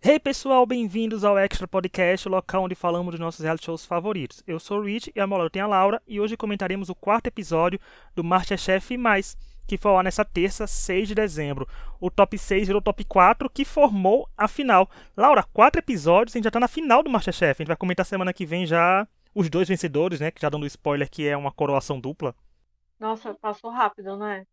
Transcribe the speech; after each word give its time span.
Hey 0.00 0.20
pessoal, 0.20 0.64
bem-vindos 0.64 1.24
ao 1.24 1.36
Extra 1.36 1.66
Podcast, 1.66 2.28
o 2.28 2.30
local 2.30 2.62
onde 2.62 2.76
falamos 2.76 3.10
dos 3.10 3.18
nossos 3.18 3.40
reality 3.40 3.64
shows 3.66 3.84
favoritos. 3.84 4.44
Eu 4.46 4.60
sou 4.60 4.78
o 4.78 4.84
Rich 4.84 5.10
e 5.12 5.18
a 5.18 5.26
lado 5.26 5.50
tem 5.50 5.60
a 5.60 5.66
Laura 5.66 6.00
e 6.06 6.20
hoje 6.20 6.36
comentaremos 6.36 6.88
o 6.88 6.94
quarto 6.94 7.26
episódio 7.26 7.80
do 8.14 8.22
Masterchef 8.22 8.96
Mais, 8.96 9.36
que 9.66 9.76
foi 9.76 9.92
ar 9.96 10.04
nessa 10.04 10.24
terça, 10.24 10.68
6 10.68 11.08
de 11.08 11.16
dezembro. 11.16 11.66
O 12.00 12.12
top 12.12 12.38
6 12.38 12.68
virou 12.68 12.80
top 12.80 13.04
4, 13.04 13.50
que 13.50 13.64
formou 13.64 14.28
a 14.38 14.46
final. 14.46 14.88
Laura, 15.16 15.42
quatro 15.42 15.80
episódios, 15.80 16.32
a 16.32 16.38
gente 16.38 16.44
já 16.44 16.50
tá 16.52 16.60
na 16.60 16.68
final 16.68 17.02
do 17.02 17.10
Masterchef. 17.10 17.60
A 17.60 17.62
gente 17.64 17.68
vai 17.68 17.76
comentar 17.76 18.06
semana 18.06 18.32
que 18.32 18.46
vem 18.46 18.66
já 18.66 19.06
os 19.34 19.50
dois 19.50 19.66
vencedores, 19.66 20.20
né? 20.20 20.30
Que 20.30 20.40
já 20.40 20.48
dando 20.48 20.64
spoiler 20.66 21.10
que 21.10 21.26
é 21.26 21.36
uma 21.36 21.50
coroação 21.50 21.98
dupla. 21.98 22.36
Nossa, 23.00 23.34
passou 23.34 23.70
rápido, 23.72 24.16
né? 24.16 24.46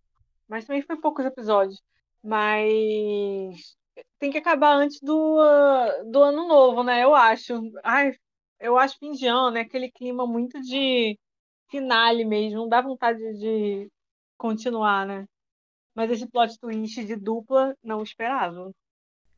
Mas 0.50 0.66
também 0.66 0.82
foi 0.82 0.98
poucos 0.98 1.24
episódios. 1.24 1.84
Mas 2.24 3.78
tem 4.20 4.32
que 4.32 4.38
acabar 4.38 4.76
antes 4.76 5.00
do, 5.02 5.38
uh, 5.38 6.12
do 6.12 6.22
ano 6.24 6.48
novo, 6.48 6.84
né? 6.84 7.04
Eu 7.04 7.16
acho. 7.16 7.54
Ai, 7.84 8.14
eu 8.60 8.78
acho 8.78 8.98
fim 8.98 9.12
de 9.12 9.28
ano, 9.28 9.52
né? 9.52 9.62
Aquele 9.62 9.92
clima 9.92 10.26
muito 10.26 10.62
de 10.62 11.18
finale 11.70 12.26
mesmo. 12.26 12.60
Não 12.60 12.70
dá 12.70 12.82
vontade 12.82 13.20
de 13.40 13.90
continuar, 14.38 15.06
né? 15.06 15.26
Mas 15.96 16.12
esse 16.12 16.28
plot 16.28 16.60
twist 16.60 17.06
de 17.06 17.16
dupla, 17.16 17.76
não 17.84 18.04
esperava. 18.04 18.72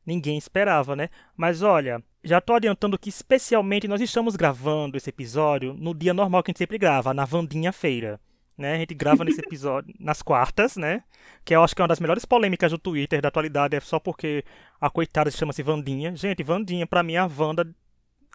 Ninguém 0.04 0.38
esperava, 0.38 0.96
né? 0.96 1.08
Mas 1.36 1.62
olha, 1.62 2.02
já 2.24 2.40
tô 2.40 2.54
adiantando 2.54 2.98
que 2.98 3.08
especialmente 3.08 3.86
nós 3.86 4.00
estamos 4.00 4.36
gravando 4.36 4.96
esse 4.96 5.10
episódio 5.10 5.74
no 5.74 5.94
dia 5.94 6.14
normal 6.14 6.42
que 6.42 6.50
a 6.50 6.52
gente 6.52 6.58
sempre 6.58 6.78
grava, 6.78 7.14
na 7.14 7.24
Vandinha 7.24 7.72
Feira 7.72 8.20
né? 8.58 8.74
A 8.74 8.78
gente 8.78 8.94
grava 8.94 9.24
nesse 9.24 9.40
episódio 9.40 9.94
nas 9.98 10.20
quartas, 10.20 10.76
né? 10.76 11.04
Que 11.44 11.54
eu 11.54 11.62
acho 11.62 11.74
que 11.74 11.80
é 11.80 11.84
uma 11.84 11.88
das 11.88 12.00
melhores 12.00 12.24
polêmicas 12.24 12.72
do 12.72 12.78
Twitter 12.78 13.22
da 13.22 13.28
atualidade, 13.28 13.76
é 13.76 13.80
só 13.80 14.00
porque 14.00 14.44
a 14.80 14.90
coitada 14.90 15.30
chama-se 15.30 15.62
Vandinha. 15.62 16.14
Gente, 16.16 16.42
Vandinha, 16.42 16.86
pra 16.86 17.02
mim, 17.02 17.16
a 17.16 17.26
Wanda 17.26 17.72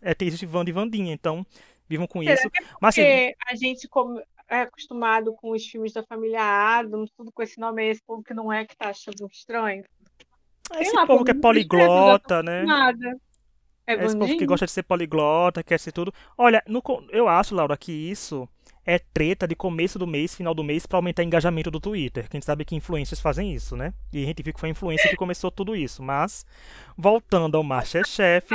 é 0.01 0.15
existe 0.21 0.45
Wanda 0.45 0.69
e 0.69 0.73
Vandinha, 0.73 1.13
então 1.13 1.45
vivam 1.87 2.07
com 2.07 2.23
Será 2.23 2.33
isso. 2.33 2.47
é 2.47 2.61
Mas 2.79 2.97
assim, 2.97 3.01
porque 3.01 3.35
a 3.47 3.55
gente 3.55 3.89
é 4.49 4.61
acostumado 4.61 5.33
com 5.33 5.51
os 5.51 5.65
filmes 5.65 5.93
da 5.93 6.03
família 6.03 6.41
Adams, 6.41 7.11
tudo 7.15 7.31
com 7.31 7.43
esse 7.43 7.59
nome, 7.59 7.89
esse 7.89 8.01
povo 8.03 8.23
que 8.23 8.33
não 8.33 8.51
é 8.51 8.65
que 8.65 8.75
tá 8.75 8.89
achando 8.89 9.27
estranho. 9.31 9.83
Sei 10.71 10.81
esse 10.81 10.95
lá, 10.95 11.05
povo 11.05 11.25
que 11.25 11.31
é 11.31 11.33
poliglota, 11.33 12.41
né? 12.41 12.61
acostumada. 12.61 13.17
É 13.85 14.05
Esse 14.05 14.17
povo 14.17 14.37
que 14.37 14.45
gosta 14.45 14.65
de 14.65 14.71
ser 14.71 14.83
poliglota, 14.83 15.61
quer 15.61 15.77
ser 15.77 15.91
tudo. 15.91 16.13
Olha, 16.37 16.63
no 16.67 16.81
eu 17.09 17.27
acho, 17.27 17.53
Laura, 17.53 17.75
que 17.75 17.91
isso 17.91 18.47
é 18.85 18.99
treta 18.99 19.47
de 19.47 19.55
começo 19.55 19.97
do 19.97 20.05
mês, 20.05 20.35
final 20.35 20.53
do 20.53 20.63
mês, 20.63 20.85
pra 20.85 20.97
aumentar 20.97 21.21
o 21.21 21.25
engajamento 21.25 21.71
do 21.71 21.79
Twitter. 21.79 22.29
Quem 22.29 22.41
sabe 22.41 22.65
que 22.65 22.75
influencers 22.75 23.21
fazem 23.21 23.53
isso, 23.53 23.77
né? 23.77 23.93
E 24.11 24.21
a 24.23 24.25
gente 24.25 24.43
viu 24.43 24.53
que 24.53 24.59
foi 24.59 24.69
a 24.69 24.71
influência 24.71 25.09
que 25.09 25.15
começou 25.15 25.49
tudo 25.49 25.75
isso. 25.75 26.03
Mas, 26.03 26.45
voltando 26.97 27.55
ao 27.55 27.63
Masterchef, 27.63 28.47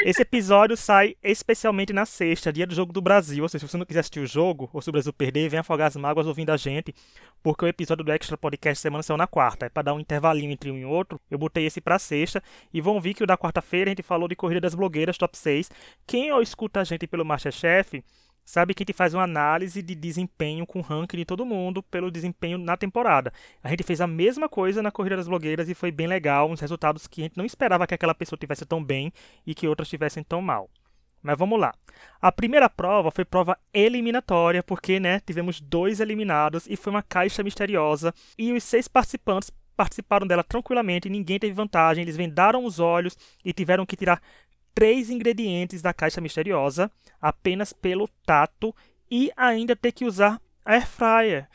esse 0.00 0.22
episódio 0.22 0.76
sai 0.76 1.16
especialmente 1.22 1.92
na 1.92 2.06
sexta, 2.06 2.52
dia 2.52 2.66
do 2.66 2.74
Jogo 2.74 2.92
do 2.92 3.02
Brasil. 3.02 3.42
Ou 3.42 3.48
seja, 3.48 3.66
se 3.66 3.70
você 3.70 3.76
não 3.76 3.84
quiser 3.84 4.00
assistir 4.00 4.20
o 4.20 4.26
jogo, 4.26 4.70
ou 4.72 4.80
se 4.80 4.88
o 4.88 4.92
Brasil 4.92 5.12
perder, 5.12 5.48
vem 5.50 5.60
afogar 5.60 5.88
as 5.88 5.96
mágoas 5.96 6.26
ouvindo 6.26 6.50
a 6.50 6.56
gente, 6.56 6.94
porque 7.42 7.64
o 7.64 7.68
episódio 7.68 8.04
do 8.04 8.12
Extra 8.12 8.38
Podcast 8.38 8.80
semana 8.80 9.02
saiu 9.02 9.18
na 9.18 9.26
quarta. 9.26 9.66
É 9.66 9.68
pra 9.68 9.82
dar 9.82 9.92
um 9.92 10.00
intervalinho 10.00 10.50
entre 10.50 10.70
um 10.70 10.78
e 10.78 10.84
outro. 10.84 11.20
Eu 11.30 11.36
botei 11.36 11.66
esse 11.66 11.80
pra 11.80 11.98
sexta. 11.98 12.42
E 12.72 12.80
vão 12.80 13.00
ver 13.00 13.12
que 13.12 13.22
o 13.22 13.26
da 13.26 13.36
quarta-feira 13.36 13.90
a 13.90 13.92
gente 13.92 14.02
falou 14.02 14.26
de 14.26 14.34
Corrida 14.34 14.62
das 14.62 14.74
Blogueiras 14.74 15.18
Top 15.18 15.36
6. 15.36 15.70
Quem 16.06 16.32
ou 16.32 16.40
escuta 16.40 16.80
a 16.80 16.84
gente 16.84 17.06
pelo 17.06 17.24
Masterchef 17.24 18.02
sabe 18.44 18.74
que 18.74 18.82
a 18.82 18.84
gente 18.84 18.96
faz 18.96 19.14
uma 19.14 19.22
análise 19.22 19.82
de 19.82 19.94
desempenho 19.94 20.66
com 20.66 20.80
o 20.80 20.82
ranking 20.82 21.18
de 21.18 21.24
todo 21.24 21.46
mundo 21.46 21.82
pelo 21.82 22.10
desempenho 22.10 22.58
na 22.58 22.76
temporada. 22.76 23.32
A 23.62 23.68
gente 23.68 23.82
fez 23.82 24.00
a 24.00 24.06
mesma 24.06 24.48
coisa 24.48 24.82
na 24.82 24.90
Corrida 24.90 25.16
das 25.16 25.28
Blogueiras 25.28 25.68
e 25.68 25.74
foi 25.74 25.90
bem 25.90 26.06
legal, 26.06 26.50
uns 26.50 26.60
resultados 26.60 27.06
que 27.06 27.22
a 27.22 27.24
gente 27.24 27.36
não 27.36 27.44
esperava 27.44 27.86
que 27.86 27.94
aquela 27.94 28.14
pessoa 28.14 28.38
tivesse 28.38 28.66
tão 28.66 28.82
bem 28.82 29.12
e 29.46 29.54
que 29.54 29.66
outras 29.66 29.88
tivessem 29.88 30.22
tão 30.22 30.42
mal. 30.42 30.68
Mas 31.22 31.38
vamos 31.38 31.58
lá. 31.58 31.72
A 32.20 32.30
primeira 32.30 32.68
prova 32.68 33.10
foi 33.10 33.24
prova 33.24 33.58
eliminatória, 33.72 34.62
porque 34.62 35.00
né, 35.00 35.20
tivemos 35.20 35.58
dois 35.58 35.98
eliminados 35.98 36.66
e 36.68 36.76
foi 36.76 36.92
uma 36.92 37.02
caixa 37.02 37.42
misteriosa. 37.42 38.12
E 38.36 38.52
os 38.52 38.62
seis 38.62 38.86
participantes 38.86 39.50
participaram 39.74 40.26
dela 40.26 40.44
tranquilamente, 40.44 41.08
ninguém 41.08 41.38
teve 41.38 41.54
vantagem. 41.54 42.02
Eles 42.02 42.16
vendaram 42.16 42.64
os 42.64 42.78
olhos 42.78 43.16
e 43.42 43.54
tiveram 43.54 43.86
que 43.86 43.96
tirar 43.96 44.20
três 44.74 45.08
ingredientes 45.08 45.80
da 45.80 45.94
caixa 45.94 46.20
misteriosa 46.20 46.90
apenas 47.20 47.72
pelo 47.72 48.08
tato 48.26 48.74
e 49.10 49.30
ainda 49.36 49.76
ter 49.76 49.92
que 49.92 50.04
usar 50.04 50.40
air 50.64 50.86
fryer. 50.86 51.48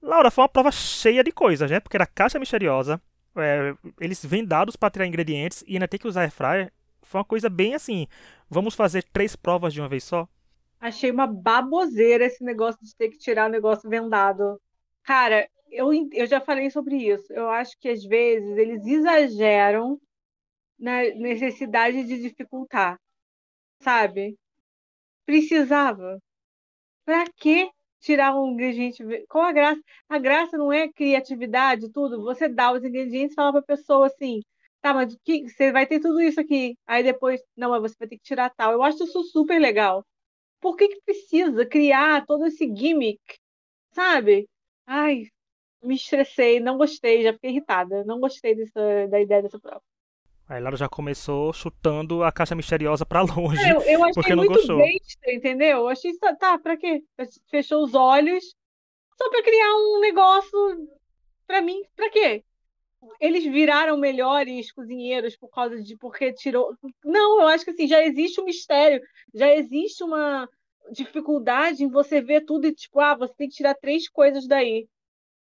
Laura, 0.00 0.30
foi 0.30 0.42
uma 0.42 0.48
prova 0.48 0.70
cheia 0.70 1.22
de 1.22 1.32
coisas, 1.32 1.70
né? 1.70 1.80
Porque 1.80 1.96
era 1.96 2.06
caixa 2.06 2.38
misteriosa, 2.38 3.00
é, 3.36 3.74
eles 4.00 4.24
vendados 4.24 4.76
para 4.76 4.90
tirar 4.90 5.06
ingredientes 5.06 5.64
e 5.66 5.74
ainda 5.74 5.88
ter 5.88 5.98
que 5.98 6.08
usar 6.08 6.22
air 6.22 6.32
fryer. 6.32 6.72
Foi 7.02 7.18
uma 7.18 7.24
coisa 7.24 7.48
bem 7.48 7.74
assim. 7.74 8.06
Vamos 8.48 8.74
fazer 8.74 9.04
três 9.12 9.36
provas 9.36 9.72
de 9.72 9.80
uma 9.80 9.88
vez 9.88 10.04
só? 10.04 10.28
Achei 10.80 11.10
uma 11.10 11.26
baboseira 11.26 12.24
esse 12.24 12.42
negócio 12.42 12.84
de 12.84 12.94
ter 12.96 13.08
que 13.08 13.18
tirar 13.18 13.48
o 13.48 13.52
negócio 13.52 13.88
vendado. 13.88 14.60
Cara, 15.04 15.48
eu, 15.70 15.90
eu 16.12 16.26
já 16.26 16.40
falei 16.40 16.70
sobre 16.70 16.96
isso. 16.96 17.32
Eu 17.32 17.48
acho 17.48 17.78
que 17.78 17.88
às 17.88 18.04
vezes 18.04 18.56
eles 18.56 18.84
exageram 18.86 20.00
na 20.82 21.02
necessidade 21.14 22.04
de 22.04 22.20
dificultar, 22.20 22.98
sabe? 23.80 24.36
Precisava. 25.26 26.18
Pra 27.04 27.26
que 27.36 27.70
tirar 28.00 28.36
um 28.36 28.52
ingrediente? 28.52 29.04
Qual 29.28 29.44
a 29.44 29.52
graça? 29.52 29.80
A 30.08 30.18
graça 30.18 30.58
não 30.58 30.72
é 30.72 30.88
criatividade, 30.92 31.90
tudo. 31.92 32.22
Você 32.24 32.48
dá 32.48 32.72
os 32.72 32.84
ingredientes 32.84 33.32
e 33.34 33.36
fala 33.36 33.52
pra 33.52 33.62
pessoa 33.76 34.06
assim, 34.08 34.40
tá, 34.82 34.94
mas 34.94 35.16
que, 35.24 35.48
você 35.48 35.72
vai 35.72 35.86
ter 35.86 36.00
tudo 36.00 36.20
isso 36.20 36.40
aqui. 36.40 36.76
Aí 36.86 37.02
depois, 37.04 37.40
não, 37.56 37.70
mas 37.70 37.82
você 37.82 37.96
vai 37.98 38.08
ter 38.08 38.16
que 38.18 38.24
tirar 38.24 38.50
tal. 38.50 38.72
Eu 38.72 38.82
acho 38.82 39.04
isso 39.04 39.22
super 39.24 39.60
legal. 39.60 40.04
Por 40.60 40.76
que 40.76 40.88
que 40.88 41.02
precisa 41.04 41.66
criar 41.66 42.26
todo 42.26 42.46
esse 42.46 42.66
gimmick, 42.74 43.20
sabe? 43.94 44.48
Ai, 44.86 45.24
me 45.82 45.96
estressei, 45.96 46.60
não 46.60 46.78
gostei, 46.78 47.22
já 47.24 47.32
fiquei 47.34 47.50
irritada. 47.52 48.04
Não 48.04 48.20
gostei 48.20 48.54
dessa, 48.56 49.08
da 49.08 49.20
ideia 49.20 49.42
dessa 49.42 49.60
prova. 49.60 49.82
Aí 50.52 50.60
Laura 50.60 50.76
já 50.76 50.86
começou 50.86 51.50
chutando 51.50 52.22
a 52.22 52.30
caixa 52.30 52.54
misteriosa 52.54 53.06
pra 53.06 53.22
longe, 53.24 53.58
Eu, 53.62 53.80
eu 53.80 54.04
achei 54.04 54.12
porque 54.12 54.34
não 54.34 54.44
muito 54.44 54.52
gostou. 54.58 54.76
besta, 54.76 55.32
entendeu? 55.32 55.78
Eu 55.78 55.88
achei, 55.88 56.12
tá, 56.18 56.36
tá, 56.36 56.58
pra 56.58 56.76
quê? 56.76 57.02
Fechou 57.50 57.82
os 57.82 57.94
olhos 57.94 58.54
só 59.16 59.30
pra 59.30 59.42
criar 59.42 59.74
um 59.76 60.00
negócio 60.00 60.88
pra 61.46 61.62
mim, 61.62 61.82
pra 61.96 62.10
quê? 62.10 62.44
Eles 63.18 63.44
viraram 63.44 63.96
melhores 63.96 64.70
cozinheiros 64.70 65.38
por 65.38 65.48
causa 65.48 65.80
de 65.82 65.96
porque 65.96 66.34
tirou. 66.34 66.76
Não, 67.02 67.40
eu 67.40 67.48
acho 67.48 67.64
que 67.64 67.70
assim, 67.70 67.88
já 67.88 68.04
existe 68.04 68.38
um 68.38 68.44
mistério, 68.44 69.00
já 69.34 69.50
existe 69.56 70.04
uma 70.04 70.46
dificuldade 70.90 71.82
em 71.82 71.88
você 71.88 72.20
ver 72.20 72.44
tudo 72.44 72.66
e 72.66 72.74
tipo, 72.74 73.00
ah, 73.00 73.14
você 73.14 73.32
tem 73.38 73.48
que 73.48 73.56
tirar 73.56 73.74
três 73.74 74.06
coisas 74.06 74.46
daí. 74.46 74.86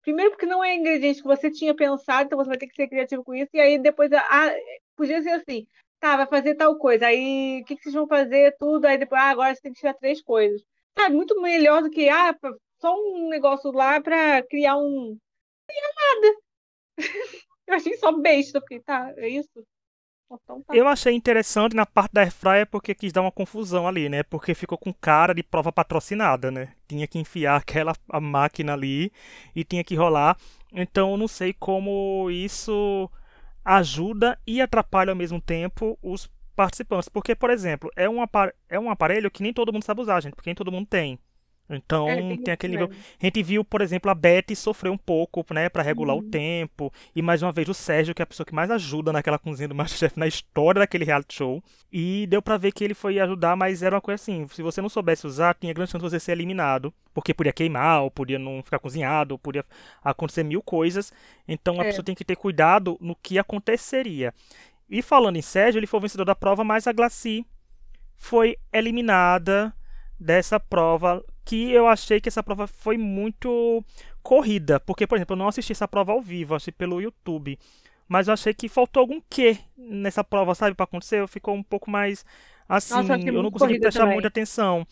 Primeiro 0.02 0.32
porque 0.32 0.48
não 0.48 0.64
é 0.64 0.74
ingrediente 0.74 1.22
que 1.22 1.28
você 1.28 1.52
tinha 1.52 1.76
pensado, 1.76 2.26
então 2.26 2.40
você 2.40 2.50
vai 2.50 2.58
ter 2.58 2.68
que 2.68 2.76
ser 2.76 2.88
criativo 2.88 3.24
com 3.24 3.36
isso, 3.36 3.52
e 3.54 3.60
aí 3.60 3.78
depois, 3.78 4.10
ah, 4.12 4.56
podia 4.98 5.22
ser 5.22 5.30
assim, 5.32 5.66
tá, 6.00 6.18
vai 6.18 6.28
fazer 6.28 6.56
tal 6.56 6.78
coisa, 6.78 7.08
aí 7.08 7.62
o 7.62 7.66
que, 7.66 7.76
que 7.76 7.84
vocês 7.84 7.96
vão 7.96 8.08
fazer, 8.08 8.56
tudo, 8.60 8.86
aí 8.86 8.98
depois, 8.98 9.22
ah, 9.22 9.30
agora 9.30 9.56
você 9.56 9.62
tem 9.62 9.74
que 9.74 9.80
tirar 9.80 9.94
três 9.94 10.22
coisas. 10.22 10.62
Sabe, 10.98 11.16
muito 11.16 11.40
melhor 11.42 11.82
do 11.84 11.90
que, 11.90 12.10
ah, 12.10 12.36
só 12.80 12.96
um 12.96 13.30
negócio 13.30 13.72
lá 13.72 14.02
pra 14.02 14.44
criar 14.44 14.78
um. 14.78 15.18
Eu 17.68 17.76
achei 17.76 17.98
só 17.98 18.12
besta, 18.14 18.60
porque 18.60 18.80
tá, 18.80 19.14
é 19.18 19.28
isso? 19.28 19.64
Então 20.32 20.62
tá. 20.62 20.76
Eu 20.76 20.88
achei 20.88 21.14
interessante 21.14 21.76
na 21.76 21.86
parte 21.86 22.14
da 22.14 22.22
airfryer 22.22 22.68
porque 22.68 22.94
quis 22.94 23.14
dar 23.14 23.22
uma 23.22 23.32
confusão 23.32 23.88
ali, 23.88 24.10
né? 24.10 24.24
Porque 24.24 24.54
ficou 24.54 24.78
com 24.78 24.94
cara 24.94 25.34
de 25.34 25.44
prova 25.44 25.72
patrocinada, 25.72 26.52
né? 26.52 26.74
Tinha 26.88 27.08
que 27.08 27.20
enfiar 27.20 27.58
aquela 27.62 27.94
a 28.10 28.20
máquina 28.20 28.74
ali 28.74 29.12
e 29.56 29.64
tinha 29.64 29.84
que 29.84 29.96
rolar. 29.96 30.38
Então 30.72 31.12
eu 31.12 31.18
não 31.18 31.28
sei 31.28 31.54
como 31.54 32.30
isso 32.30 33.10
ajuda 33.68 34.40
e 34.48 34.62
atrapalha 34.62 35.12
ao 35.12 35.16
mesmo 35.16 35.42
tempo 35.42 36.00
os 36.02 36.32
participantes. 36.56 37.10
Porque, 37.10 37.36
por 37.36 37.50
exemplo, 37.50 37.92
é 37.98 38.10
um, 38.10 38.20
é 38.70 38.80
um 38.80 38.90
aparelho 38.90 39.30
que 39.30 39.44
nem 39.44 39.54
todo 39.54 39.74
mundo 39.74 39.84
sabe 39.84 40.00
usar, 40.00 40.22
gente, 40.22 40.36
porque 40.36 40.50
nem 40.50 40.56
todo 40.56 40.72
mundo 40.72 40.88
tem. 40.88 41.20
Então 41.70 42.08
É, 42.10 42.38
tem 42.38 42.54
aquele 42.54 42.78
nível. 42.78 42.90
A 43.22 43.26
gente 43.26 43.44
viu, 43.44 43.64
por 43.64 43.82
exemplo, 43.82 44.10
a 44.10 44.16
Betty 44.16 44.56
sofrer 44.56 44.90
um 44.90 44.98
pouco, 44.98 45.46
né, 45.54 45.68
Pra 45.68 45.84
regular 45.84 46.16
o 46.16 46.20
Uhum. 46.20 46.30
tempo. 46.30 46.94
E 47.16 47.22
mais 47.22 47.44
uma 47.44 47.52
vez 47.52 47.68
o 47.68 47.74
Sérgio, 47.74 48.16
que 48.16 48.22
é 48.22 48.24
a 48.24 48.26
pessoa 48.26 48.46
que 48.46 48.56
mais 48.56 48.72
ajuda 48.72 49.12
naquela 49.12 49.38
cozinha 49.38 49.68
do 49.68 49.76
Masterchef 50.10 50.18
na 50.18 50.26
história 50.28 50.80
daquele 50.80 51.04
reality 51.04 51.36
show. 51.36 51.62
E 51.92 52.26
deu 52.28 52.42
pra 52.42 52.56
ver 52.58 52.72
que 52.72 52.84
ele 52.84 52.94
foi 52.94 53.20
ajudar, 53.20 53.56
mas 53.58 53.84
era 53.84 53.96
uma 53.96 54.02
coisa 54.02 54.16
assim: 54.22 54.48
se 54.48 54.62
você 54.62 54.82
não 54.82 54.88
soubesse 54.90 55.28
usar, 55.28 55.56
tinha 55.56 55.74
grande 55.74 55.92
chance 55.92 56.04
de 56.04 56.10
você 56.10 56.20
ser 56.20 56.32
eliminado. 56.32 56.94
Porque 57.14 57.34
podia 57.34 57.52
queimar, 57.52 58.02
ou 58.04 58.10
podia 58.12 58.40
não 58.40 58.62
ficar 58.64 58.80
cozinhado, 58.80 59.34
ou 59.34 59.40
podia 59.40 59.66
acontecer 60.04 60.44
mil 60.44 60.62
coisas. 60.62 61.12
Então 61.48 61.80
a 61.82 61.84
É. 61.84 61.88
pessoa 61.88 62.04
tem 62.06 62.16
que 62.16 62.24
ter 62.24 62.36
cuidado 62.38 62.98
no 63.02 63.16
que 63.16 63.38
aconteceria. 63.38 64.34
E 64.90 65.02
falando 65.02 65.36
em 65.36 65.42
Sérgio, 65.42 65.80
ele 65.80 65.88
foi 65.88 65.98
o 65.98 66.02
vencedor 66.02 66.24
da 66.24 66.34
prova, 66.36 66.64
mas 66.64 66.88
a 66.88 66.94
Glaci 66.94 67.46
foi 68.16 68.58
eliminada 68.72 69.74
dessa 70.20 70.60
prova, 70.60 71.24
que 71.48 71.72
eu 71.72 71.88
achei 71.88 72.20
que 72.22 72.30
essa 72.30 72.44
prova 72.44 72.68
foi 72.68 72.98
muito 72.98 73.84
corrida, 74.24 74.80
porque, 74.82 75.08
por 75.08 75.16
exemplo, 75.18 75.34
eu 75.36 75.38
não 75.40 75.48
assisti 75.48 75.72
essa 75.74 75.88
prova 75.88 76.12
ao 76.14 76.22
vivo, 76.22 76.56
assisti 76.56 76.72
pelo 76.74 77.02
YouTube. 77.02 77.58
mas 78.08 78.28
eu 78.28 78.34
achei 78.34 78.54
que 78.54 78.70
faltou 78.70 79.02
algum 79.02 79.22
quê 79.30 79.60
nessa 79.78 80.24
prova, 80.24 80.56
sabe, 80.56 80.76
para 80.76 80.86
acontecer. 80.86 81.28
Ficou 81.28 81.56
um 81.56 81.64
pouco 81.64 81.92
mais 81.92 82.26
assim, 82.70 82.94
Nossa, 82.96 83.18
eu 83.18 83.34
eu 83.34 83.44
não 83.44 83.52
consegui 83.52 83.80
prestar 83.80 84.02
também. 84.02 84.16
muita 84.16 84.30
atenção. 84.30 84.86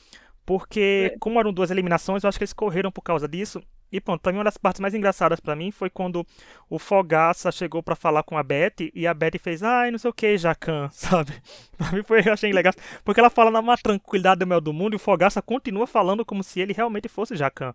Porque, 0.45 1.13
É. 1.13 1.17
como 1.19 1.39
eram 1.39 1.53
duas 1.53 1.71
eliminações, 1.71 2.23
eu 2.23 2.29
acho 2.29 2.37
que 2.37 2.43
eles 2.43 2.53
correram 2.53 2.91
por 2.91 3.01
causa 3.03 3.27
disso. 3.27 3.61
E 3.91 4.01
pronto, 4.01 4.21
pra 4.21 4.31
mim 4.31 4.39
uma 4.39 4.43
das 4.43 4.57
partes 4.57 4.79
mais 4.79 4.93
engraçadas 4.93 5.39
pra 5.39 5.55
mim 5.55 5.71
foi 5.71 5.89
quando 5.89 6.25
o 6.69 6.77
Fogaça 6.79 7.51
chegou 7.51 7.81
pra 7.81 7.95
falar 7.95 8.23
com 8.23 8.37
a 8.37 8.43
Betty 8.43 8.91
e 8.93 9.07
a 9.07 9.13
Betty 9.13 9.37
fez, 9.37 9.63
ai, 9.63 9.91
não 9.91 9.97
sei 9.97 10.09
o 10.09 10.13
que, 10.13 10.37
Jacan, 10.37 10.89
sabe? 10.91 11.33
Pra 11.77 11.91
mim 11.91 12.03
foi, 12.03 12.21
eu 12.27 12.33
achei 12.33 12.51
legal, 12.51 12.73
porque 13.03 13.19
ela 13.19 13.29
fala 13.29 13.51
numa 13.51 13.77
tranquilidade 13.77 14.39
do 14.39 14.47
mel 14.47 14.59
do 14.59 14.73
mundo 14.73 14.93
e 14.93 14.97
o 14.97 14.99
Fogaça 14.99 15.41
continua 15.41 15.87
falando 15.87 16.25
como 16.25 16.43
se 16.43 16.59
ele 16.59 16.73
realmente 16.73 17.07
fosse 17.07 17.35
Jacan. 17.35 17.73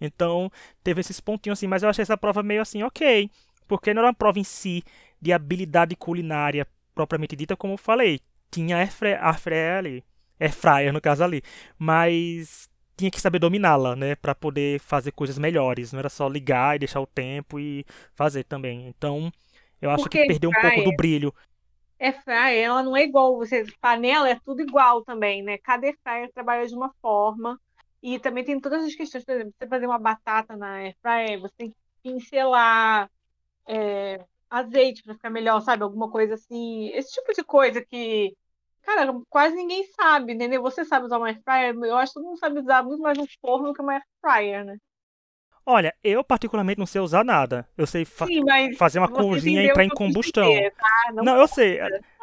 Então, 0.00 0.50
teve 0.82 1.00
esses 1.00 1.20
pontinhos 1.20 1.58
assim, 1.58 1.66
mas 1.66 1.82
eu 1.82 1.88
achei 1.90 2.02
essa 2.02 2.16
prova 2.16 2.42
meio 2.42 2.62
assim, 2.62 2.82
ok, 2.82 3.28
porque 3.68 3.92
não 3.92 4.00
era 4.00 4.08
uma 4.08 4.14
prova 4.14 4.38
em 4.38 4.44
si 4.44 4.82
de 5.20 5.32
habilidade 5.32 5.94
culinária 5.94 6.66
propriamente 6.94 7.36
dita, 7.36 7.56
como 7.56 7.74
eu 7.74 7.78
falei, 7.78 8.20
tinha 8.50 8.78
airfryer 8.78 9.22
airfryer 9.22 9.78
ali, 9.78 10.04
airfryer 10.38 10.92
no 10.92 11.00
caso 11.00 11.22
ali, 11.22 11.42
mas 11.78 12.69
tinha 13.00 13.10
que 13.10 13.20
saber 13.20 13.38
dominá-la, 13.38 13.96
né, 13.96 14.14
Pra 14.14 14.34
poder 14.34 14.78
fazer 14.80 15.12
coisas 15.12 15.38
melhores, 15.38 15.92
não 15.92 15.98
era 15.98 16.08
só 16.08 16.28
ligar 16.28 16.76
e 16.76 16.80
deixar 16.80 17.00
o 17.00 17.06
tempo 17.06 17.58
e 17.58 17.84
fazer 18.14 18.44
também. 18.44 18.86
Então, 18.88 19.32
eu 19.80 19.90
acho 19.90 20.04
que 20.04 20.18
Porque 20.18 20.26
perdeu 20.26 20.50
um 20.50 20.60
pouco 20.60 20.82
do 20.82 20.96
brilho. 20.96 21.34
Airfryer, 21.98 22.64
ela 22.64 22.82
não 22.82 22.96
é 22.96 23.02
igual 23.02 23.36
você. 23.36 23.64
Panela 23.80 24.28
é 24.28 24.38
tudo 24.44 24.62
igual 24.62 25.04
também, 25.04 25.42
né? 25.42 25.58
Cada 25.58 25.86
airfryer 25.86 26.30
trabalha 26.32 26.66
de 26.66 26.74
uma 26.74 26.90
forma. 27.02 27.60
E 28.02 28.18
também 28.18 28.42
tem 28.42 28.58
todas 28.58 28.84
as 28.84 28.94
questões, 28.94 29.24
por 29.24 29.34
exemplo, 29.34 29.52
você 29.58 29.68
fazer 29.68 29.86
uma 29.86 29.98
batata 29.98 30.56
na 30.56 30.76
airfryer, 30.76 31.40
você 31.40 31.54
tem 31.58 31.70
que 31.70 31.76
pincelar 32.02 33.10
é, 33.68 34.24
azeite 34.48 35.02
para 35.02 35.14
ficar 35.14 35.30
melhor, 35.30 35.60
sabe? 35.60 35.82
Alguma 35.82 36.10
coisa 36.10 36.34
assim. 36.34 36.88
Esse 36.88 37.12
tipo 37.12 37.32
de 37.34 37.44
coisa 37.44 37.84
que, 37.84 38.34
cara, 38.82 39.12
quase 39.28 39.54
ninguém 39.54 39.84
sabe, 39.94 40.32
entendeu? 40.34 40.62
Você 40.62 40.84
sabe 40.84 41.06
usar 41.06 41.18
uma 41.18 41.28
airfryer, 41.28 41.74
eu 41.84 41.96
acho 41.96 42.12
que 42.12 42.20
todo 42.20 42.26
mundo 42.28 42.38
sabe 42.38 42.60
usar 42.60 42.82
muito 42.82 43.02
mais 43.02 43.18
um 43.18 43.26
forno 43.40 43.72
que 43.74 43.82
uma 43.82 43.94
airfryer, 43.94 44.64
né? 44.64 44.76
Olha, 45.64 45.94
eu 46.02 46.24
particularmente 46.24 46.78
não 46.78 46.86
sei 46.86 47.00
usar 47.00 47.24
nada. 47.24 47.68
Eu 47.76 47.86
sei 47.86 48.04
fa- 48.04 48.26
Sim, 48.26 48.42
fazer 48.76 48.98
uma 48.98 49.08
cozinha 49.08 49.62
entrar 49.62 49.84
o 49.84 49.86
em 49.86 49.90
combustão. 49.90 50.50
dizer, 50.50 50.74
tá? 50.74 51.12
Não 51.12 51.24
Não, 51.24 51.36
eu 51.36 51.46
sei. 51.48 51.78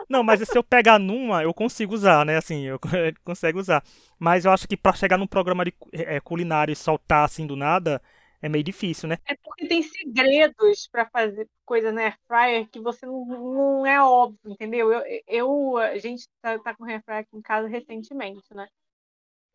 Não, 0.09 0.24
mas 0.24 0.48
se 0.48 0.57
eu 0.57 0.63
pegar 0.63 0.98
numa, 1.00 1.44
eu 1.44 1.54
consigo 1.54 1.94
usar, 1.94 2.25
né? 2.25 2.38
Assim, 2.38 2.63
eu 2.65 2.80
consigo 3.24 3.60
usar. 3.60 3.83
Mas 4.19 4.45
eu 4.45 4.51
acho 4.51 4.68
que 4.68 4.75
pra 4.75 4.94
chegar 4.94 5.18
num 5.18 5.27
programa 5.27 5.63
de 5.65 5.71
cu- 5.71 5.89
eh, 5.94 6.19
culinário 6.21 6.71
e 6.71 6.75
soltar 6.75 7.25
assim 7.25 7.45
do 7.45 7.56
nada, 7.56 8.01
é 8.42 8.50
meio 8.50 8.63
difícil, 8.63 9.10
né? 9.10 9.18
É 9.25 9.36
porque 9.36 9.68
tem 9.68 9.81
segredos 9.81 10.88
para 10.88 11.10
fazer 11.10 11.48
coisa 11.66 11.92
na 11.92 12.04
air 12.04 12.18
fryer 12.28 12.69
que 12.69 12.80
você 12.80 13.06
não, 13.06 13.25
não 13.25 13.86
é 13.86 14.01
óbvio, 14.01 14.39
entendeu? 14.45 14.92
Eu, 14.92 15.24
eu 15.28 15.78
a 15.78 15.98
gente 15.98 16.28
tá, 16.42 16.57
tá 16.60 16.75
com 16.75 16.86
air 16.86 17.04
fryer 17.04 17.22
aqui 17.22 17.36
em 17.36 17.42
casa 17.42 17.68
recentemente, 17.68 18.54
né? 18.54 18.68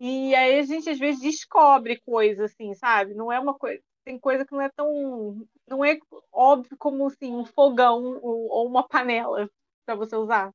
E 0.00 0.34
aí 0.34 0.58
a 0.58 0.62
gente 0.62 0.90
às 0.90 0.98
vezes 0.98 1.20
descobre 1.20 2.00
coisas 2.00 2.50
assim, 2.50 2.74
sabe? 2.74 3.14
Não 3.14 3.30
é 3.30 3.38
uma 3.38 3.54
coisa, 3.54 3.80
tem 4.04 4.18
coisa 4.18 4.44
que 4.44 4.52
não 4.52 4.60
é 4.60 4.68
tão, 4.68 5.46
não 5.68 5.84
é 5.84 5.96
óbvio 6.32 6.76
como 6.76 7.06
assim 7.06 7.32
um 7.32 7.44
fogão 7.44 8.18
ou, 8.20 8.48
ou 8.48 8.66
uma 8.66 8.86
panela 8.86 9.48
para 9.86 9.94
você 9.94 10.16
usar. 10.16 10.52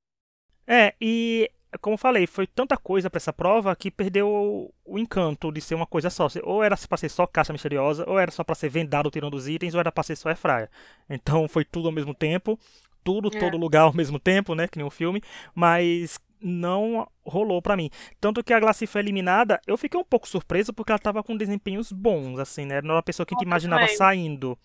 É, 0.67 0.93
e 0.99 1.49
como 1.81 1.95
eu 1.95 1.97
falei, 1.97 2.25
foi 2.25 2.47
tanta 2.47 2.77
coisa 2.77 3.09
pra 3.09 3.17
essa 3.17 3.33
prova 3.33 3.75
que 3.75 3.91
perdeu 3.91 4.71
o, 4.85 4.99
encanto 4.99 5.51
de 5.51 5.59
ser 5.61 5.75
uma 5.75 5.85
coisa 5.85 6.09
só. 6.09 6.27
Ou 6.43 6.63
era 6.63 6.75
pra 6.87 6.97
ser 6.97 7.09
só 7.09 7.27
caixa 7.27 7.53
misteriosa, 7.53 8.05
ou 8.07 8.17
era 8.17 8.31
só 8.31 8.43
pra 8.43 8.55
ser 8.55 8.69
vendado 8.69 9.11
tirando 9.11 9.33
os 9.35 9.47
itens, 9.47 9.73
ou 9.73 9.79
era 9.79 9.91
pra 9.91 10.03
ser 10.03 10.15
só 10.15 10.29
airfryer. 10.29 10.69
Então 11.09 11.47
foi 11.47 11.65
tudo 11.65 11.87
ao 11.87 11.93
mesmo 11.93 12.13
tempo, 12.13 12.57
tudo, 13.03 13.29
É. 13.35 13.39
todo 13.39 13.57
lugar 13.57 13.81
ao 13.81 13.93
mesmo 13.93 14.19
tempo, 14.19 14.55
né? 14.55 14.67
Que 14.67 14.77
nem 14.77 14.85
um 14.85 14.89
filme, 14.89 15.21
mas 15.53 16.19
não 16.39 17.07
rolou 17.25 17.61
pra 17.61 17.75
mim. 17.75 17.89
Tanto 18.21 18.43
que 18.43 18.53
a 18.53 18.59
Glaci 18.59 18.85
foi 18.87 19.01
eliminada, 19.01 19.59
eu 19.67 19.77
fiquei 19.77 19.99
um 19.99 20.03
pouco 20.03 20.27
surpreso 20.27 20.71
porque 20.73 20.91
ela 20.91 20.99
tava 20.99 21.23
com 21.23 21.35
desempenhos 21.35 21.91
bons, 21.91 22.39
assim, 22.39 22.65
né? 22.65 22.81
Não 22.81 22.89
era 22.89 22.95
uma 22.97 23.03
pessoa 23.03 23.25
que 23.25 23.33
a 23.33 23.37
gente 23.37 23.47
imaginava 23.47 23.81
também. 23.83 23.97
saindo. 23.97 24.57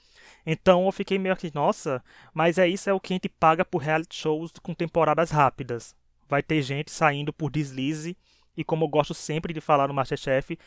Então 0.45 0.87
eu 0.87 0.93
fiquei 0.93 1.19
meio 1.19 1.37
que, 1.37 1.51
nossa, 1.55 2.03
mas 2.35 2.59
é 2.59 2.69
isso 2.69 2.91
é 2.91 2.93
o 2.93 3.01
que 3.01 3.13
a 3.13 3.17
gente 3.17 3.29
paga 3.29 3.65
por 3.65 3.79
reality 3.79 4.15
shows 4.17 4.53
com 4.63 4.75
temporadas 4.75 5.31
rápidas. 5.31 5.95
Vai 6.29 6.43
ter 6.43 6.63
gente 6.63 6.91
saindo 6.91 7.33
por 7.33 7.51
deslize, 7.51 8.17
e 8.57 8.65
como 8.65 8.85
eu 8.85 8.89
gosto 8.89 9.15
sempre 9.15 9.53
de 9.53 9.61
falar 9.61 9.89
no 9.89 9.95
Masterchef, 9.95 10.59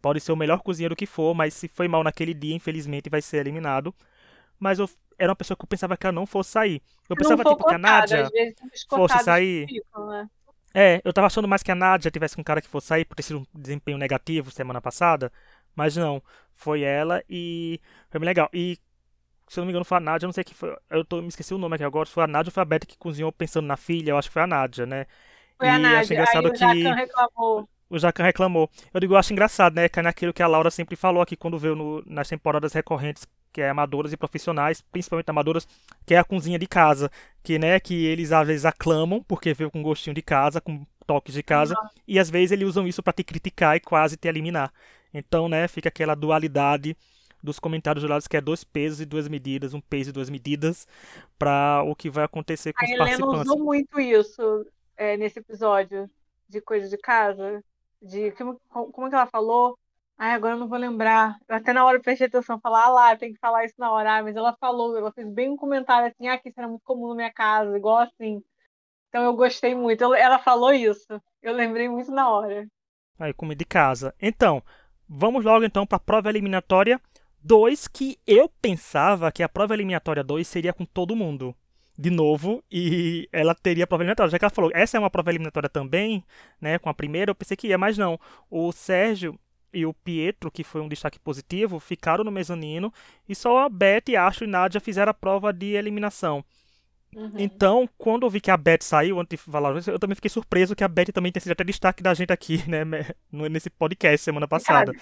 pode 0.00 0.20
ser 0.20 0.32
o 0.32 0.36
melhor 0.36 0.60
cozinheiro 0.62 0.96
que 0.96 1.06
for, 1.06 1.34
mas 1.34 1.54
se 1.54 1.68
foi 1.68 1.88
mal 1.88 2.02
naquele 2.02 2.34
dia, 2.34 2.54
infelizmente 2.54 3.08
vai 3.08 3.22
ser 3.22 3.38
eliminado. 3.38 3.94
Mas 4.58 4.78
eu 4.78 4.88
era 5.18 5.30
uma 5.30 5.36
pessoa 5.36 5.56
que 5.56 5.64
eu 5.64 5.68
pensava 5.68 5.96
que 5.96 6.06
ela 6.06 6.12
não 6.12 6.26
fosse 6.26 6.50
sair. 6.50 6.82
Eu 7.08 7.16
pensava 7.16 7.44
tipo 7.44 7.64
que 7.64 7.74
a 7.74 7.78
cotada, 7.78 7.78
Nádia 7.78 8.30
fosse 8.88 9.18
sair. 9.20 9.66
ficam, 9.68 10.08
né? 10.08 10.28
É, 10.74 11.02
eu 11.04 11.12
tava 11.12 11.26
achando 11.26 11.46
mais 11.46 11.62
que 11.62 11.70
a 11.70 11.74
Nádia 11.74 12.10
tivesse 12.10 12.40
um 12.40 12.44
cara 12.44 12.60
que 12.62 12.68
fosse 12.68 12.86
sair 12.88 13.04
por 13.04 13.14
ter 13.14 13.22
sido 13.22 13.40
um 13.40 13.46
desempenho 13.54 13.98
negativo 13.98 14.50
semana 14.50 14.80
passada, 14.80 15.30
mas 15.76 15.96
não, 15.96 16.22
foi 16.54 16.82
ela 16.82 17.22
e 17.28 17.80
foi 18.10 18.18
bem 18.18 18.26
legal. 18.26 18.48
E 18.52 18.78
se 19.52 19.58
eu 19.60 19.62
não 19.62 19.66
me 19.66 19.72
engano 19.72 19.84
foi 19.84 19.98
a 19.98 20.00
Nádia, 20.00 20.26
não 20.26 20.32
sei 20.32 20.44
que 20.44 20.54
foi, 20.54 20.76
eu 20.90 21.04
tô, 21.04 21.20
me 21.22 21.28
esqueci 21.28 21.54
o 21.54 21.58
nome 21.58 21.74
aqui 21.76 21.84
agora, 21.84 22.06
se 22.06 22.12
foi 22.12 22.24
a 22.24 22.26
Nádia 22.26 22.50
ou 22.50 22.54
foi 22.54 22.62
a 22.62 22.64
Beth 22.66 22.80
que 22.86 22.96
cozinhou 22.98 23.32
pensando 23.32 23.66
na 23.66 23.76
filha, 23.76 24.10
eu 24.12 24.18
acho 24.18 24.28
que 24.28 24.32
foi 24.34 24.42
a 24.42 24.46
Nádia, 24.46 24.86
né? 24.86 25.06
Foi 25.58 25.68
a 25.68 25.78
E 25.78 25.94
achei 25.94 26.14
Nádia. 26.18 26.22
Aí 26.28 26.40
engraçado 26.40 26.50
o 26.50 26.52
que 26.52 26.58
Jacan 26.58 26.94
reclamou. 26.94 27.68
o 27.90 27.98
Jacan 27.98 28.22
reclamou. 28.24 28.70
Eu 28.92 29.00
digo, 29.00 29.14
eu 29.14 29.18
acho 29.18 29.32
engraçado, 29.32 29.74
né? 29.74 29.88
Que 29.88 30.00
é 30.00 30.02
naquilo 30.02 30.32
que 30.32 30.42
a 30.42 30.46
Laura 30.46 30.70
sempre 30.70 30.96
falou 30.96 31.22
aqui 31.22 31.36
quando 31.36 31.58
veio 31.58 31.74
no- 31.76 32.02
nas 32.06 32.28
temporadas 32.28 32.72
recorrentes, 32.72 33.26
que 33.52 33.60
é 33.60 33.68
amadoras 33.68 34.12
e 34.12 34.16
profissionais, 34.16 34.80
principalmente 34.80 35.28
amadoras, 35.30 35.66
que 36.06 36.14
é 36.14 36.18
a 36.18 36.24
cozinha 36.24 36.58
de 36.58 36.66
casa, 36.66 37.10
que 37.42 37.58
né, 37.58 37.78
que 37.78 38.06
eles 38.06 38.32
às 38.32 38.46
vezes 38.46 38.64
aclamam 38.64 39.22
porque 39.22 39.52
veio 39.52 39.70
com 39.70 39.82
gostinho 39.82 40.14
de 40.14 40.22
casa, 40.22 40.60
com 40.60 40.86
toques 41.06 41.34
de 41.34 41.42
casa, 41.42 41.78
e 42.08 42.18
às 42.18 42.30
vezes 42.30 42.52
eles 42.52 42.66
usam 42.68 42.86
isso 42.86 43.02
pra 43.02 43.12
te 43.12 43.22
criticar 43.24 43.76
e 43.76 43.80
quase 43.80 44.16
te 44.16 44.26
eliminar. 44.28 44.72
Então, 45.12 45.46
né, 45.48 45.68
fica 45.68 45.88
aquela 45.90 46.14
dualidade 46.14 46.96
dos 47.42 47.58
comentários 47.58 48.02
jurados 48.02 48.26
que 48.28 48.36
é 48.36 48.40
dois 48.40 48.64
pesos 48.64 49.00
e 49.00 49.06
duas 49.06 49.28
medidas, 49.28 49.74
um 49.74 49.80
peso 49.80 50.10
e 50.10 50.12
duas 50.12 50.30
medidas, 50.30 50.86
pra 51.38 51.82
o 51.84 51.94
que 51.94 52.08
vai 52.10 52.24
acontecer 52.24 52.72
com 52.72 52.84
A 52.84 52.84
os 52.84 52.90
Helena 52.90 53.26
participantes. 53.26 53.50
usou 53.50 53.58
muito 53.64 53.98
isso 54.00 54.66
é, 54.96 55.16
nesse 55.16 55.38
episódio 55.40 56.08
de 56.48 56.60
coisa 56.60 56.88
de 56.88 56.98
casa. 56.98 57.62
De 58.00 58.32
como, 58.32 58.60
como 58.68 59.06
é 59.06 59.10
que 59.10 59.16
ela 59.16 59.26
falou? 59.26 59.78
Ai, 60.18 60.32
agora 60.34 60.54
eu 60.54 60.58
não 60.58 60.68
vou 60.68 60.78
lembrar. 60.78 61.36
Eu 61.48 61.56
até 61.56 61.72
na 61.72 61.84
hora 61.84 61.96
eu 61.96 62.02
prestei 62.02 62.26
atenção, 62.26 62.60
falar, 62.60 62.84
ah 62.84 62.88
lá, 62.90 63.16
tem 63.16 63.32
que 63.32 63.38
falar 63.40 63.64
isso 63.64 63.74
na 63.78 63.90
hora. 63.90 64.18
Ah, 64.18 64.22
mas 64.22 64.36
ela 64.36 64.56
falou, 64.60 64.96
ela 64.96 65.12
fez 65.12 65.28
bem 65.28 65.50
um 65.50 65.56
comentário 65.56 66.08
assim, 66.08 66.28
ah, 66.28 66.38
que 66.38 66.48
isso 66.48 66.58
era 66.60 66.68
muito 66.68 66.82
comum 66.84 67.08
na 67.08 67.14
minha 67.16 67.32
casa, 67.32 67.76
igual 67.76 67.98
assim. 67.98 68.42
Então 69.08 69.24
eu 69.24 69.34
gostei 69.34 69.74
muito. 69.74 70.14
Ela 70.14 70.38
falou 70.38 70.72
isso. 70.72 71.20
Eu 71.42 71.52
lembrei 71.54 71.88
muito 71.88 72.10
na 72.10 72.30
hora. 72.30 72.66
Aí, 73.18 73.32
comida 73.34 73.58
de 73.58 73.64
casa. 73.64 74.14
Então, 74.20 74.62
vamos 75.08 75.44
logo 75.44 75.64
então 75.64 75.86
para 75.86 75.96
a 75.96 76.00
prova 76.00 76.28
eliminatória 76.28 77.00
2, 77.44 77.88
que 77.88 78.18
eu 78.26 78.48
pensava 78.60 79.30
que 79.32 79.42
a 79.42 79.48
prova 79.48 79.74
eliminatória 79.74 80.22
2 80.22 80.46
seria 80.46 80.72
com 80.72 80.84
todo 80.84 81.16
mundo. 81.16 81.54
De 81.98 82.08
novo, 82.08 82.64
e 82.70 83.28
ela 83.30 83.54
teria 83.54 83.84
a 83.84 83.86
prova 83.86 84.02
eliminatória. 84.02 84.30
Já 84.30 84.38
que 84.38 84.44
ela 84.44 84.50
falou, 84.50 84.70
essa 84.74 84.96
é 84.96 85.00
uma 85.00 85.10
prova 85.10 85.30
eliminatória 85.30 85.68
também, 85.68 86.24
né? 86.60 86.78
Com 86.78 86.88
a 86.88 86.94
primeira, 86.94 87.30
eu 87.30 87.34
pensei 87.34 87.56
que 87.56 87.68
ia, 87.68 87.76
mas 87.76 87.98
não. 87.98 88.18
O 88.50 88.72
Sérgio 88.72 89.38
e 89.72 89.86
o 89.86 89.92
Pietro, 89.92 90.50
que 90.50 90.64
foi 90.64 90.80
um 90.80 90.88
destaque 90.88 91.18
positivo, 91.18 91.80
ficaram 91.80 92.24
no 92.24 92.30
mezanino, 92.30 92.92
e 93.28 93.34
só 93.34 93.58
a 93.58 93.68
Beth, 93.68 94.16
Ashley 94.18 94.48
e 94.48 94.50
Nádia 94.50 94.80
fizeram 94.80 95.10
a 95.10 95.14
prova 95.14 95.52
de 95.52 95.74
eliminação. 95.74 96.44
Uhum. 97.14 97.30
Então, 97.36 97.88
quando 97.98 98.24
eu 98.24 98.30
vi 98.30 98.40
que 98.40 98.50
a 98.50 98.56
Beth 98.56 98.82
saiu, 98.82 99.20
antes 99.20 99.38
de 99.38 99.50
falar, 99.50 99.74
eu 99.86 99.98
também 99.98 100.14
fiquei 100.14 100.30
surpreso 100.30 100.74
que 100.74 100.82
a 100.84 100.88
Beth 100.88 101.12
também 101.12 101.30
tenha 101.30 101.42
sido 101.42 101.52
até 101.52 101.62
destaque 101.64 102.02
da 102.02 102.14
gente 102.14 102.32
aqui, 102.32 102.62
né, 102.68 102.84
nesse 103.30 103.68
podcast 103.68 104.24
semana 104.24 104.48
passada. 104.48 104.92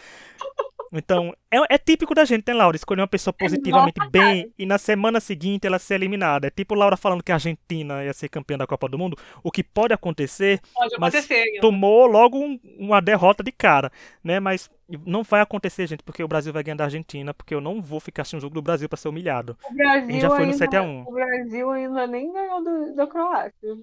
Então, 0.92 1.32
é, 1.50 1.75
é 1.75 1.78
típico 1.78 2.14
da 2.14 2.25
gente, 2.25 2.44
né, 2.49 2.52
Laura? 2.54 2.76
Escolher 2.76 3.00
uma 3.00 3.06
pessoa 3.09 3.32
positivamente 3.32 4.00
bem 4.11 4.52
e 4.59 4.66
na 4.66 4.76
semana 4.76 5.20
seguinte 5.20 5.66
ela 5.66 5.78
ser 5.78 5.94
eliminada. 5.94 6.49
É 6.49 6.50
tipo 6.50 6.75
Laura 6.75 6.97
falando 6.97 7.23
que 7.23 7.30
a 7.30 7.37
Argentina 7.37 8.04
ia 8.04 8.12
ser 8.12 8.28
campeã 8.28 8.59
da 8.59 8.66
Copa 8.66 8.88
do 8.88 8.99
Mundo, 8.99 9.16
o 9.42 9.52
que 9.52 9.62
pode 9.62 9.94
acontecer, 9.94 10.61
Pode 10.75 10.97
mas 10.99 11.14
acontecer. 11.14 11.61
tomou 11.61 12.06
logo 12.06 12.38
um- 12.38 12.59
uma 12.78 13.00
derrota 13.00 13.42
de 13.44 13.52
cara, 13.52 13.90
né? 14.23 14.40
Mas 14.40 14.68
não 15.06 15.23
vai 15.23 15.40
acontecer, 15.40 15.87
gente, 15.87 16.02
porque 16.02 16.25
o 16.25 16.28
Brasil 16.28 16.52
vai 16.52 16.64
ganhar 16.64 16.76
da 16.76 16.85
Argentina, 16.85 17.32
porque 17.32 17.54
eu 17.54 17.61
não 17.61 17.80
vou 17.80 18.00
ficar 18.00 18.23
assistindo 18.23 18.38
o 18.38 18.42
jogo 18.42 18.54
do 18.54 18.62
Brasil 18.62 18.88
pra 18.88 18.97
ser 18.97 19.09
humilhado. 19.09 19.56
O 19.70 19.75
Brasil 19.75 20.20
já 20.20 20.28
foi 20.28 20.38
no 20.40 20.44
ainda, 20.47 20.56
7 20.56 20.76
a 20.76 20.82
1. 20.82 21.02
O 21.06 21.12
Brasil 21.12 21.70
ainda 21.70 22.06
nem 22.09 22.32
ganhou 22.32 22.64
do, 22.64 22.94
da 22.97 23.06
Croácia. 23.06 23.78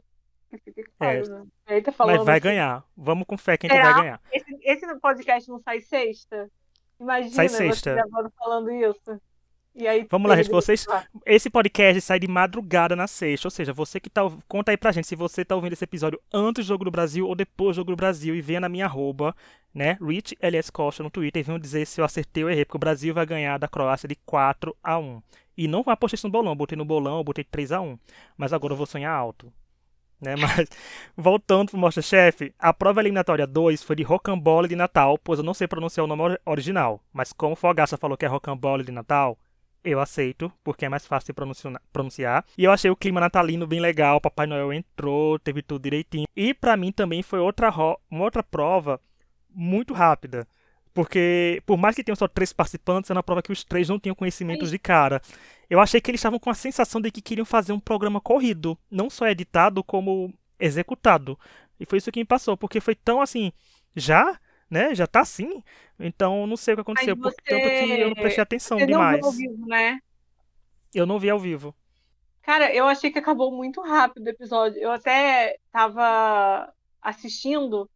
É. 0.99 1.81
tá 1.81 1.91
falando 1.91 2.17
Mas 2.17 2.25
vai 2.25 2.37
assim, 2.37 2.43
ganhar. 2.43 2.83
Vamos 2.95 3.25
com 3.27 3.37
fé 3.37 3.57
que 3.57 3.67
a 3.67 3.69
gente 3.69 3.77
Será? 3.81 3.93
vai 3.93 4.01
ganhar. 4.01 4.21
Esse, 4.31 4.57
esse 4.63 4.99
podcast 4.99 5.49
não 5.49 5.59
sai 5.59 5.81
sexta? 5.81 6.49
Imagina 6.99 7.33
Sai 7.33 7.49
você 7.49 7.57
sexta. 7.57 7.93
gravando 7.93 8.31
falando 8.37 8.71
isso. 8.71 9.21
E 9.75 9.87
aí, 9.87 10.07
Vamos 10.09 10.27
lá, 10.27 10.35
gente. 10.35 10.49
Vocês, 10.49 10.85
esse 11.23 11.51
podcast 11.51 12.01
sai 12.01 12.19
de 12.19 12.27
madrugada 12.27 12.95
na 12.95 13.05
sexta. 13.05 13.47
Ou 13.47 13.51
seja, 13.51 13.71
você 13.71 13.99
que 13.99 14.09
tá. 14.09 14.21
Conta 14.47 14.71
aí 14.71 14.77
pra 14.77 14.91
gente 14.91 15.05
se 15.05 15.15
você 15.15 15.45
tá 15.45 15.55
ouvindo 15.55 15.73
esse 15.73 15.83
episódio 15.83 16.19
antes 16.33 16.65
do 16.65 16.67
Jogo 16.69 16.83
do 16.85 16.89
Brasil 16.89 17.27
ou 17.27 17.35
depois 17.35 17.75
do 17.75 17.81
Jogo 17.81 17.91
do 17.91 17.95
Brasil. 17.95 18.33
E 18.35 18.41
venha 18.41 18.59
na 18.59 18.67
minha 18.69 18.85
arroba, 18.85 19.35
né? 19.71 19.95
Rich 20.01 20.35
LS 20.41 20.71
Costa 20.71 21.03
no 21.03 21.11
Twitter 21.11 21.41
e 21.41 21.43
venham 21.43 21.59
dizer 21.59 21.85
se 21.85 22.01
eu 22.01 22.05
acertei 22.05 22.43
ou 22.43 22.49
errei. 22.49 22.65
Porque 22.65 22.77
o 22.77 22.79
Brasil 22.79 23.13
vai 23.13 23.25
ganhar 23.27 23.59
da 23.59 23.67
Croácia 23.67 24.09
de 24.09 24.15
4 24.25 24.75
a 24.81 24.97
1 24.97 25.21
E 25.55 25.67
não 25.67 25.83
apostei 25.85 26.15
isso 26.15 26.25
no 26.27 26.31
bolão. 26.31 26.55
Botei 26.55 26.75
no 26.75 26.83
bolão, 26.85 27.17
eu 27.17 27.23
botei 27.23 27.43
3 27.43 27.71
a 27.73 27.79
1 27.79 27.99
Mas 28.35 28.53
agora 28.53 28.73
eu 28.73 28.77
vou 28.77 28.87
sonhar 28.87 29.13
alto. 29.13 29.53
Né? 30.21 30.35
Mas, 30.37 30.67
voltando 31.15 31.69
pro 31.69 31.79
Masterchef, 31.79 32.53
a 32.57 32.73
prova 32.73 33.01
eliminatória 33.01 33.45
2 33.45 33.83
foi 33.83 33.95
de 33.95 34.03
Rocambole 34.03 34.67
de 34.67 34.75
Natal, 34.75 35.17
pois 35.17 35.39
eu 35.39 35.45
não 35.45 35.53
sei 35.53 35.67
pronunciar 35.67 36.03
o 36.03 36.07
nome 36.07 36.21
or- 36.23 36.39
original. 36.45 37.01
Mas 37.13 37.31
como 37.33 37.55
Fogaça 37.55 37.97
falou 37.97 38.17
que 38.17 38.25
é 38.25 38.27
Rocambole 38.27 38.83
de 38.83 38.91
Natal, 38.91 39.37
eu 39.83 39.99
aceito, 39.99 40.51
porque 40.63 40.85
é 40.85 40.89
mais 40.89 41.05
fácil 41.05 41.33
de 41.33 41.79
pronunciar-. 41.93 42.43
E 42.57 42.63
eu 42.63 42.71
achei 42.71 42.89
o 42.91 42.95
clima 42.95 43.19
natalino 43.21 43.65
bem 43.67 43.79
legal, 43.79 44.19
Papai 44.19 44.45
Noel 44.47 44.73
entrou, 44.73 45.39
teve 45.39 45.61
tudo 45.61 45.83
direitinho. 45.83 46.25
E 46.35 46.53
pra 46.53 46.75
mim 46.75 46.91
também 46.91 47.21
foi 47.21 47.39
outra, 47.39 47.71
uma 48.09 48.23
outra 48.25 48.43
prova 48.43 48.99
muito 49.49 49.93
rápida. 49.93 50.47
Porque, 50.97 51.61
por 51.63 51.77
mais 51.77 51.95
que 51.95 52.03
tenham 52.03 52.15
só 52.15 52.27
três 52.27 52.51
participantes, 52.51 53.11
era 53.11 53.17
uma 53.19 53.21
prova 53.23 53.43
que 53.43 53.51
os 53.51 53.63
três 53.63 53.87
não 53.87 53.99
tinham 53.99 54.15
conhecimentos 54.15 54.71
de 54.71 54.79
cara. 54.79 55.21
Eu 55.69 55.79
achei 55.79 56.01
que 56.01 56.09
eles 56.09 56.17
estavam 56.17 56.39
com 56.39 56.49
a 56.49 56.55
sensação 56.55 56.99
de 56.99 57.11
que 57.11 57.21
queriam 57.21 57.45
fazer 57.45 57.71
um 57.71 57.79
programa 57.79 58.19
corrido, 58.19 58.75
não 58.89 59.07
só 59.07 59.27
editado, 59.27 59.83
como 59.83 60.33
executado. 60.59 61.37
E 61.79 61.85
foi 61.85 61.99
isso 61.99 62.11
que 62.11 62.19
me 62.19 62.25
passou, 62.25 62.57
porque 62.57 62.79
foi 62.81 62.95
tão 62.95 63.21
assim, 63.21 63.51
já, 63.95 64.39
né? 64.71 64.95
Já 64.95 65.05
tá 65.05 65.19
assim. 65.19 65.61
Então, 65.99 66.47
não 66.47 66.57
sei 66.57 66.73
o 66.73 66.77
que 66.77 66.81
aconteceu, 66.81 67.15
porque 67.15 67.43
tanto 67.45 67.61
que 67.61 67.91
eu 67.91 68.07
não 68.07 68.15
você- 68.15 68.21
prestei 68.21 68.41
atenção 68.41 68.79
Você 68.79 68.87
não 68.87 68.93
demais. 68.93 69.17
viu 69.17 69.25
ao 69.27 69.31
vivo, 69.33 69.67
né? 69.67 69.99
Eu 70.95 71.05
não 71.05 71.19
vi 71.19 71.29
ao 71.29 71.37
vivo. 71.37 71.75
Cara, 72.41 72.73
eu 72.73 72.87
achei 72.87 73.11
que 73.11 73.19
acabou 73.19 73.51
muito 73.51 73.81
rápido 73.81 74.25
o 74.25 74.29
episódio. 74.29 74.81
Eu 74.81 74.89
até 74.91 75.57
tava 75.71 76.73
assistindo 76.99 77.87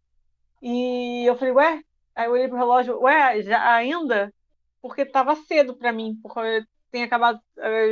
e 0.61 1.25
eu 1.25 1.35
falei, 1.35 1.53
ué? 1.55 1.81
Aí 2.15 2.25
eu 2.25 2.31
olhei 2.31 2.47
pro 2.47 2.57
relógio, 2.57 2.99
ué, 3.01 3.41
já 3.41 3.73
ainda? 3.75 4.33
Porque 4.81 5.05
tava 5.05 5.35
cedo 5.35 5.75
pra 5.75 5.91
mim, 5.91 6.17
porque 6.21 6.63
tem 6.91 7.03
acabado, 7.03 7.39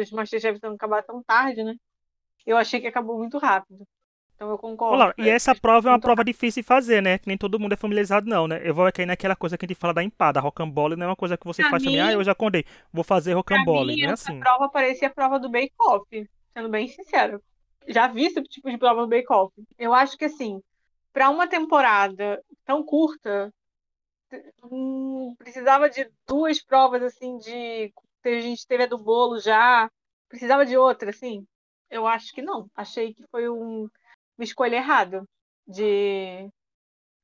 os 0.01 0.11
Masterchef 0.11 0.59
têm 0.59 0.71
acabado 0.73 1.05
tão 1.05 1.23
tarde, 1.23 1.63
né? 1.63 1.75
Eu 2.45 2.57
achei 2.57 2.79
que 2.81 2.87
acabou 2.87 3.17
muito 3.17 3.37
rápido. 3.37 3.85
Então 4.35 4.49
eu 4.49 4.57
concordo. 4.57 4.95
Olá, 4.95 5.13
e 5.17 5.27
essa 5.29 5.53
prova 5.53 5.89
é 5.89 5.91
uma 5.91 5.99
prova 5.99 6.23
difícil 6.23 6.63
de 6.63 6.67
fazer, 6.67 7.01
né? 7.01 7.17
Que 7.17 7.27
nem 7.27 7.37
todo 7.37 7.59
mundo 7.59 7.73
é 7.73 7.75
familiarizado, 7.77 8.25
não, 8.27 8.47
né? 8.47 8.61
Eu 8.63 8.73
vou 8.73 8.89
cair 8.91 9.05
naquela 9.05 9.35
coisa 9.35 9.57
que 9.57 9.65
a 9.65 9.67
gente 9.67 9.77
fala 9.77 9.93
da 9.93 10.01
empada. 10.03 10.39
Rocambole 10.39 10.95
não 10.95 11.05
é 11.05 11.09
uma 11.09 11.15
coisa 11.15 11.37
que 11.37 11.45
você 11.45 11.61
Pra 11.61 11.71
faz 11.71 11.83
também. 11.83 12.01
mim- 12.01 12.07
Ah, 12.07 12.13
eu 12.13 12.23
já 12.23 12.31
acordei, 12.31 12.65
vou 12.91 13.03
fazer 13.03 13.33
rocambole. 13.33 13.95
mim, 13.95 14.01
Não 14.03 14.09
é 14.09 14.13
essa 14.13 14.31
assim. 14.31 14.39
prova 14.39 14.69
parecia 14.69 15.09
a 15.09 15.13
prova 15.13 15.37
do 15.39 15.49
Bake 15.49 15.73
Off, 15.81 16.29
sendo 16.53 16.69
bem 16.69 16.87
sincero. 16.87 17.41
Já 17.87 18.07
vi 18.07 18.25
esse 18.27 18.41
tipo 18.43 18.69
de 18.71 18.77
prova 18.77 19.01
do 19.01 19.07
Bake 19.09 19.31
Off. 19.31 19.53
Eu 19.77 19.93
acho 19.93 20.17
que, 20.17 20.25
assim, 20.25 20.61
para 21.11 21.29
uma 21.29 21.45
temporada 21.45 22.41
tão 22.65 22.81
curta, 22.83 23.53
precisava 25.37 25.89
de 25.89 26.09
duas 26.27 26.61
provas, 26.61 27.01
assim, 27.03 27.37
de. 27.37 27.93
A 28.23 28.41
gente 28.41 28.67
teve 28.67 28.83
a 28.83 28.87
do 28.87 28.97
bolo 28.97 29.39
já. 29.39 29.89
Precisava 30.27 30.65
de 30.65 30.77
outra, 30.77 31.09
assim? 31.09 31.45
Eu 31.89 32.05
acho 32.05 32.33
que 32.33 32.41
não. 32.41 32.69
Achei 32.75 33.13
que 33.13 33.23
foi 33.31 33.49
um- 33.49 33.83
uma 34.37 34.43
escolha 34.43 34.75
errada 34.75 35.23
de, 35.67 36.47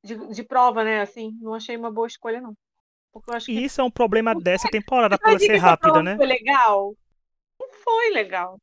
de, 0.03 0.15
de 0.33 0.43
prova, 0.43 0.83
né? 0.83 1.01
Assim, 1.01 1.31
não 1.41 1.53
achei 1.53 1.77
uma 1.77 1.91
boa 1.91 2.07
escolha, 2.07 2.41
não. 2.41 2.55
Acho 3.29 3.45
que 3.47 3.53
isso 3.53 3.79
é 3.79 3.83
um 3.83 3.91
problema 3.91 4.35
dessa 4.35 4.67
temporada, 4.69 5.17
por 5.17 5.39
ser 5.39 5.57
rápida, 5.57 6.03
né? 6.03 6.15
Foi 6.17 6.25
legal? 6.25 6.95
Não 7.59 7.69
foi 7.74 8.12
legal. 8.12 8.57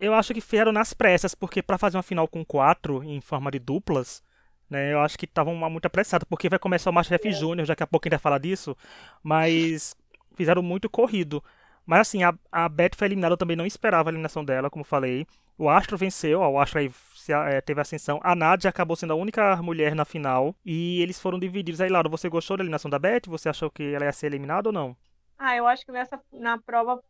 Eu 0.00 0.14
acho 0.14 0.32
que 0.32 0.40
fizeram 0.40 0.72
nas 0.72 0.94
pressas, 0.94 1.34
porque 1.34 1.62
pra 1.62 1.78
fazer 1.78 1.96
uma 1.96 2.02
final 2.02 2.28
com 2.28 2.44
quatro 2.44 3.02
em 3.02 3.20
forma 3.20 3.50
de 3.50 3.58
duplas, 3.58 4.22
né? 4.70 4.92
Eu 4.92 5.00
acho 5.00 5.18
que 5.18 5.24
estavam 5.24 5.54
muito 5.70 5.86
apressados, 5.86 6.26
porque 6.28 6.48
vai 6.48 6.58
começar 6.58 6.90
o 6.90 6.92
Masterchef 6.92 7.32
Júnior, 7.32 7.66
daqui 7.66 7.82
a 7.82 7.86
pouco 7.86 8.06
a 8.06 8.08
gente 8.08 8.12
vai 8.12 8.20
falar 8.20 8.38
disso, 8.38 8.76
mas 9.22 9.96
fizeram 10.36 10.62
muito 10.62 10.88
corrido. 10.90 11.42
Mas 11.86 12.00
assim, 12.00 12.22
a, 12.22 12.34
a 12.52 12.68
Beth 12.68 12.90
foi 12.96 13.06
eliminada, 13.08 13.32
eu 13.32 13.36
também 13.38 13.56
não 13.56 13.64
esperava 13.66 14.10
a 14.10 14.12
eliminação 14.12 14.44
dela, 14.44 14.68
como 14.70 14.84
falei. 14.84 15.26
O 15.56 15.68
Astro 15.68 15.96
venceu, 15.96 16.40
ó, 16.40 16.48
o 16.50 16.60
Astro 16.60 16.78
aí 16.80 16.90
se- 17.14 17.32
eh, 17.32 17.60
teve 17.62 17.80
ascensão. 17.80 18.20
A 18.22 18.34
Nadia 18.34 18.68
acabou 18.70 18.94
sendo 18.96 19.12
a 19.12 19.16
única 19.16 19.56
mulher 19.62 19.94
na 19.94 20.04
final. 20.04 20.54
E 20.64 21.00
eles 21.02 21.18
foram 21.20 21.38
divididos. 21.38 21.80
Aí, 21.80 21.88
Laura, 21.88 22.08
você 22.08 22.28
gostou 22.28 22.56
da 22.56 22.62
eliminação 22.62 22.90
da 22.90 22.98
Beth? 22.98 23.22
Você 23.26 23.48
achou 23.48 23.70
que 23.70 23.82
ela 23.94 24.04
ia 24.04 24.12
ser 24.12 24.26
eliminada 24.26 24.68
ou 24.68 24.72
não? 24.72 24.96
Ah, 25.38 25.56
eu 25.56 25.66
acho 25.66 25.84
que 25.84 25.92
nessa 25.92 26.20
na 26.32 26.60
prova 26.60 27.02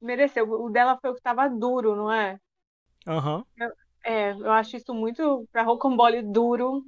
mereceu. 0.00 0.48
O 0.50 0.70
dela 0.70 0.98
foi 1.00 1.10
o 1.10 1.14
que 1.14 1.20
estava 1.20 1.48
duro, 1.48 1.96
não 1.96 2.12
é? 2.12 2.38
Aham. 3.06 3.44
É, 4.04 4.32
eu 4.32 4.50
acho 4.52 4.76
isso 4.76 4.94
muito 4.94 5.46
para 5.52 5.62
rocambole 5.62 6.22
duro, 6.22 6.84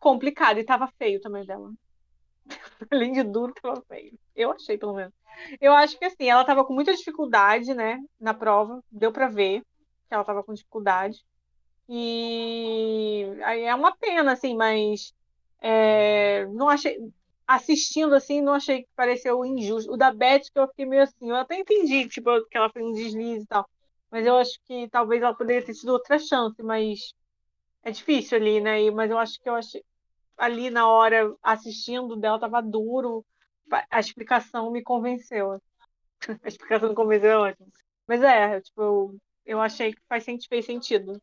complicado. 0.00 0.58
E 0.58 0.64
tava 0.64 0.88
feio 0.98 1.20
também 1.20 1.44
dela. 1.44 1.72
Além 2.90 3.12
de 3.12 3.22
duro, 3.22 3.52
tava 3.60 3.82
feio. 3.88 4.18
Eu 4.34 4.52
achei, 4.52 4.78
pelo 4.78 4.94
menos. 4.94 5.12
Eu 5.60 5.72
acho 5.74 5.98
que 5.98 6.04
assim, 6.04 6.28
ela 6.28 6.44
tava 6.44 6.64
com 6.64 6.74
muita 6.74 6.94
dificuldade, 6.94 7.74
né, 7.74 7.98
na 8.20 8.34
prova. 8.34 8.82
Deu 8.90 9.12
pra 9.12 9.28
ver 9.28 9.62
que 10.08 10.14
ela 10.14 10.24
tava 10.24 10.42
com 10.42 10.54
dificuldade. 10.54 11.24
E 11.88 13.24
aí 13.44 13.62
é 13.62 13.74
uma 13.74 13.96
pena, 13.96 14.32
assim, 14.32 14.56
mas 14.56 15.14
é, 15.60 16.46
não 16.48 16.68
achei. 16.68 16.98
Assistindo 17.46 18.14
assim, 18.14 18.42
não 18.42 18.54
achei 18.54 18.82
que 18.82 18.88
pareceu 18.94 19.44
injusto. 19.44 19.92
O 19.92 19.96
da 19.96 20.12
Beth, 20.12 20.50
que 20.52 20.58
eu 20.58 20.68
fiquei 20.68 20.84
meio 20.86 21.02
assim, 21.02 21.30
eu 21.30 21.36
até 21.36 21.56
entendi, 21.58 22.06
tipo, 22.08 22.30
que 22.48 22.56
ela 22.58 22.70
fez 22.70 22.84
um 22.84 22.92
deslize 22.92 23.44
e 23.44 23.46
tal. 23.46 23.66
Mas 24.10 24.26
eu 24.26 24.36
acho 24.38 24.58
que 24.64 24.88
talvez 24.90 25.22
ela 25.22 25.34
poderia 25.36 25.64
ter 25.64 25.74
tido 25.74 25.90
outra 25.92 26.18
chance, 26.18 26.62
mas 26.62 27.12
é 27.84 27.90
difícil 27.90 28.38
ali, 28.38 28.60
né? 28.60 28.82
E- 28.82 28.90
Mas 28.90 29.10
eu 29.10 29.18
acho 29.18 29.40
que 29.40 29.48
eu 29.48 29.54
achei 29.56 29.84
ali 30.38 30.70
na 30.70 30.88
hora 30.88 31.34
assistindo 31.42 32.16
dela 32.16 32.40
tava 32.40 32.62
duro. 32.62 33.24
A 33.90 34.00
explicação 34.00 34.70
me 34.72 34.82
convenceu. 34.82 35.60
A 36.44 36.48
explicação 36.48 36.90
me 36.90 36.94
convenceu 36.94 37.30
é 37.32 37.38
ótimo. 37.38 37.68
Mas 38.08 38.22
é, 38.22 38.60
tipo, 38.60 38.82
eu, 38.82 39.18
eu 39.46 39.60
achei 39.62 39.94
que 39.94 40.02
faz, 40.08 40.24
fez 40.48 40.66
sentido. 40.66 41.20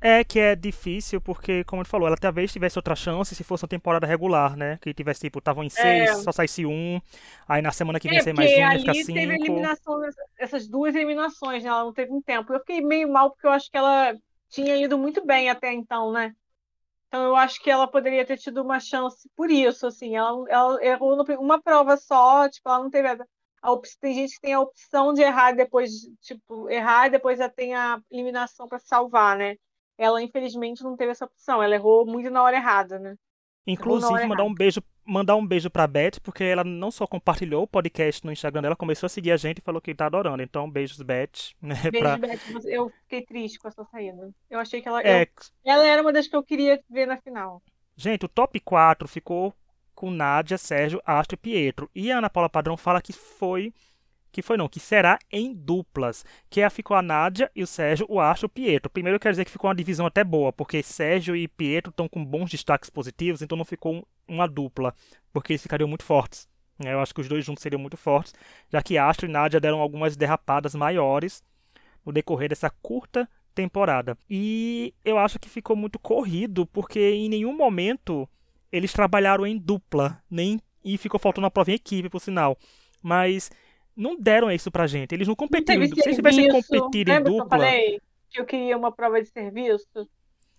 É 0.00 0.22
que 0.22 0.38
é 0.38 0.54
difícil, 0.54 1.20
porque, 1.20 1.64
como 1.64 1.82
ele 1.82 1.88
falou, 1.88 2.06
ela 2.06 2.16
talvez 2.16 2.52
tivesse 2.52 2.78
outra 2.78 2.94
chance 2.94 3.34
se 3.34 3.42
fosse 3.42 3.64
uma 3.64 3.68
temporada 3.68 4.06
regular, 4.06 4.56
né? 4.56 4.78
Que 4.80 4.94
tivesse, 4.94 5.22
tipo, 5.22 5.40
estavam 5.40 5.64
em 5.64 5.68
seis, 5.70 6.10
É. 6.10 6.22
só 6.22 6.30
saísse 6.30 6.64
um. 6.64 7.00
Aí 7.48 7.60
na 7.62 7.72
semana 7.72 7.98
que 7.98 8.08
vem 8.08 8.20
É, 8.20 8.20
sai 8.20 8.32
mais 8.32 8.56
um, 8.56 8.64
ali 8.64 9.06
teve 9.12 9.34
cinco. 9.34 9.68
eliminação, 9.74 10.00
essas 10.38 10.66
duas 10.68 10.94
eliminações, 10.94 11.62
né? 11.62 11.68
Ela 11.68 11.84
não 11.84 11.92
teve 11.92 12.12
um 12.12 12.22
tempo. 12.22 12.52
Eu 12.52 12.60
fiquei 12.60 12.80
meio 12.80 13.10
mal 13.12 13.30
porque 13.30 13.46
eu 13.46 13.50
acho 13.50 13.70
que 13.70 13.76
ela 13.76 14.14
tinha 14.48 14.76
ido 14.76 14.96
muito 14.98 15.24
bem 15.26 15.50
até 15.50 15.72
então, 15.72 16.10
né? 16.12 16.34
Então 17.08 17.24
eu 17.24 17.36
acho 17.36 17.62
que 17.62 17.70
ela 17.70 17.88
poderia 17.90 18.26
ter 18.26 18.38
tido 18.38 18.62
uma 18.62 18.80
chance 18.80 19.28
por 19.36 19.50
isso, 19.50 19.86
assim. 19.86 20.16
Ela, 20.16 20.44
ela 20.50 20.84
errou 20.84 21.16
no, 21.16 21.24
uma 21.40 21.62
prova 21.62 21.96
só, 21.96 22.48
tipo, 22.48 22.68
ela 22.68 22.80
não 22.80 22.90
teve 22.90 23.08
a, 23.08 23.18
a 23.62 23.72
op- 23.72 23.86
tem 24.00 24.14
gente 24.14 24.34
que 24.36 24.40
tem 24.42 24.54
a 24.54 24.60
opção 24.60 25.12
de 25.14 25.22
errar 25.22 25.52
depois, 25.52 25.90
tipo, 26.22 26.70
errar 26.70 27.08
e 27.08 27.10
depois 27.10 27.38
já 27.38 27.48
tem 27.50 27.74
a 27.74 28.00
eliminação 28.10 28.68
para 28.68 28.78
salvar, 28.80 29.36
né? 29.38 29.56
Ela 29.98 30.22
infelizmente 30.22 30.82
não 30.82 30.96
teve 30.96 31.10
essa 31.10 31.24
opção. 31.26 31.62
Ela 31.62 31.74
errou 31.74 32.06
muito 32.06 32.30
na 32.30 32.42
hora 32.42 32.56
errada, 32.56 32.98
né? 32.98 33.16
Inclusive, 33.66 34.10
mandar 34.12 34.24
errada. 34.24 34.44
um 34.44 34.54
beijo, 34.54 34.82
mandar 35.04 35.36
um 35.36 35.46
beijo 35.46 35.68
pra 35.68 35.86
Beth, 35.86 36.20
porque 36.22 36.42
ela 36.42 36.64
não 36.64 36.90
só 36.90 37.06
compartilhou 37.06 37.64
o 37.64 37.66
podcast 37.66 38.24
no 38.24 38.32
Instagram 38.32 38.62
dela, 38.62 38.74
começou 38.76 39.06
a 39.06 39.10
seguir 39.10 39.30
a 39.30 39.36
gente 39.36 39.58
e 39.58 39.62
falou 39.62 39.78
que 39.80 39.94
tá 39.94 40.06
adorando. 40.06 40.42
Então, 40.42 40.70
beijos, 40.70 41.02
Beth, 41.02 41.52
né? 41.60 41.74
Beijo, 41.90 41.98
Pra... 41.98 42.16
Beth. 42.16 42.40
Eu 42.64 42.88
fiquei 43.02 43.26
triste 43.26 43.58
com 43.58 43.68
a 43.68 43.70
sua 43.70 43.84
saída. 43.84 44.30
Eu 44.48 44.58
achei 44.58 44.80
que 44.80 44.88
ela, 44.88 45.02
É, 45.02 45.24
eu- 45.24 45.28
ela 45.66 45.86
era 45.86 46.00
uma 46.00 46.12
das 46.14 46.26
que 46.26 46.34
eu 46.36 46.42
queria 46.42 46.82
ver 46.88 47.04
na 47.06 47.18
final. 47.18 47.60
gente, 47.94 48.24
o 48.24 48.28
top 48.28 48.58
4 48.60 49.06
ficou 49.06 49.52
com 49.94 50.10
Nádia, 50.10 50.56
Sérgio, 50.56 51.02
Astro 51.04 51.34
e 51.34 51.36
Pietro. 51.36 51.90
E 51.94 52.10
a 52.10 52.18
Ana 52.18 52.30
Paula 52.30 52.48
Padrão 52.48 52.76
fala 52.76 53.02
que 53.02 53.12
foi. 53.12 53.74
Que 54.30 54.42
foi 54.42 54.56
não, 54.56 54.68
que 54.68 54.78
será 54.78 55.18
em 55.32 55.54
duplas. 55.54 56.24
Que 56.50 56.60
é, 56.60 56.68
ficou 56.70 56.96
a 56.96 57.02
Nádia 57.02 57.50
e 57.56 57.62
o 57.62 57.66
Sérgio, 57.66 58.06
o 58.08 58.20
Astro 58.20 58.46
o 58.46 58.50
Pietro. 58.50 58.90
Primeiro 58.90 59.16
eu 59.16 59.20
quero 59.20 59.32
dizer 59.32 59.44
que 59.44 59.50
ficou 59.50 59.68
uma 59.68 59.74
divisão 59.74 60.06
até 60.06 60.22
boa, 60.22 60.52
porque 60.52 60.82
Sérgio 60.82 61.34
e 61.34 61.48
Pietro 61.48 61.90
estão 61.90 62.08
com 62.08 62.24
bons 62.24 62.50
destaques 62.50 62.90
positivos, 62.90 63.40
então 63.42 63.56
não 63.56 63.64
ficou 63.64 63.94
um- 63.94 64.02
uma 64.26 64.46
dupla, 64.46 64.94
porque 65.32 65.52
eles 65.52 65.62
ficariam 65.62 65.88
muito 65.88 66.04
fortes. 66.04 66.48
né? 66.78 66.92
Eu 66.92 67.00
acho 67.00 67.12
que 67.12 67.20
os 67.20 67.28
dois 67.28 67.44
juntos 67.44 67.60
seriam 67.62 67.80
muito 67.80 67.96
fortes, 67.96 68.32
já 68.70 68.80
que 68.80 68.96
Astro 68.96 69.26
e 69.26 69.28
Nádia 69.28 69.58
deram 69.58 69.80
algumas 69.80 70.16
derrapadas 70.16 70.76
maiores 70.76 71.42
no 72.06 72.12
decorrer 72.12 72.48
dessa 72.48 72.70
curta 72.70 73.28
temporada. 73.52 74.16
E 74.30 74.94
eu 75.04 75.18
acho 75.18 75.40
que 75.40 75.48
ficou 75.48 75.74
muito 75.74 75.98
corrido, 75.98 76.64
porque 76.66 77.00
em 77.00 77.28
nenhum 77.28 77.56
momento 77.56 78.28
eles 78.70 78.92
trabalharam 78.92 79.44
em 79.44 79.58
dupla, 79.58 80.22
nem 80.30 80.60
e 80.84 80.96
ficou 80.96 81.18
faltando 81.18 81.48
a 81.48 81.50
prova 81.50 81.72
em 81.72 81.74
equipe, 81.74 82.08
por 82.08 82.20
sinal. 82.20 82.56
Mas 83.02 83.50
não 83.98 84.16
deram 84.16 84.50
isso 84.50 84.70
pra 84.70 84.86
gente. 84.86 85.12
Eles 85.14 85.26
não 85.26 85.32
Não 85.32 85.36
competiram. 85.36 85.86
dupla. 85.86 86.02
Se 86.02 86.08
eles 86.08 86.16
tivessem 86.16 86.48
competido 86.48 87.10
em 87.10 87.14
Lembra 87.14 87.30
que 87.30 87.36
eu 87.36 87.42
dupla, 87.42 87.58
falei 87.58 88.00
que 88.30 88.40
eu 88.40 88.46
queria 88.46 88.76
uma 88.76 88.92
prova 88.92 89.20
de 89.20 89.28
serviço? 89.28 90.08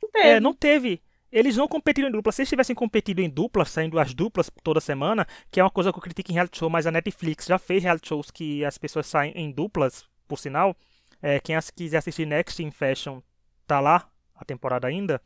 Não 0.01 0.09
teve. 0.11 0.27
é, 0.27 0.39
não 0.39 0.53
teve. 0.53 1.01
eles 1.31 1.55
não 1.55 1.67
competiram 1.67 2.09
em 2.09 2.11
dupla. 2.11 2.31
Se 2.31 2.41
eles 2.41 2.49
tivessem 2.49 2.75
competido 2.75 3.21
em 3.21 3.29
dupla, 3.29 3.63
saindo 3.65 3.99
as 3.99 4.13
duplas 4.13 4.51
toda 4.63 4.81
semana, 4.81 5.25
que 5.49 5.59
é 5.59 5.63
uma 5.63 5.69
coisa 5.69 5.91
que 5.91 5.97
eu 5.97 6.01
critico 6.01 6.31
em 6.31 6.33
reality 6.33 6.57
show, 6.57 6.69
mas 6.69 6.85
a 6.85 6.91
Netflix 6.91 7.45
já 7.45 7.57
fez 7.57 7.83
reality 7.83 8.07
shows 8.07 8.29
que 8.31 8.65
as 8.65 8.77
pessoas 8.77 9.07
saem 9.07 9.31
em 9.35 9.51
duplas, 9.51 10.05
por 10.27 10.37
sinal. 10.37 10.75
É, 11.21 11.39
quem 11.39 11.55
quiser 11.75 11.97
assistir 11.97 12.25
Next 12.25 12.61
in 12.63 12.71
Fashion, 12.71 13.21
tá 13.67 13.79
lá 13.79 14.09
a 14.35 14.43
temporada 14.45 14.87
ainda. 14.87 15.21